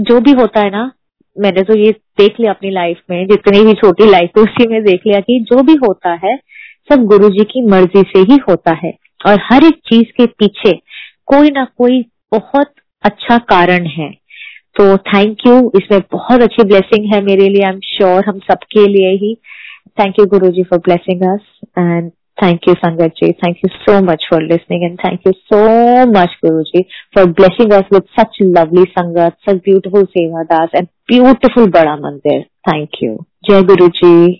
[0.00, 0.90] जो भी होता है ना
[1.36, 4.82] मैंने तो ये देख लिया अपनी लाइफ में, जितनी भी छोटी लाइफ है उसी में
[4.84, 6.36] देख लिया कि जो भी होता है,
[6.88, 8.92] सब गुरु जी की मर्ज़ी से ही होता है।
[9.26, 10.72] और हर एक चीज़ के पीछे
[11.26, 12.00] कोई ना कोई
[12.32, 12.72] बहुत
[13.02, 14.10] अच्छा कारण है।
[14.76, 18.86] तो थैंक यू इसमें बहुत अच्छी ब्लेसिंग है मेरे लिए आई एम श्योर हम सबके
[18.86, 19.34] लिए ही।
[20.00, 22.10] Thank you Guru ji for blessing us and
[22.40, 23.34] Thank you, Sangatji.
[23.40, 27.84] Thank you so much for listening and thank you so much, Guruji, for blessing us
[27.90, 32.46] with such lovely Sangat, such beautiful Sevadas and beautiful Bada Mandir.
[32.68, 33.26] Thank you.
[33.48, 34.30] Jai Guruji.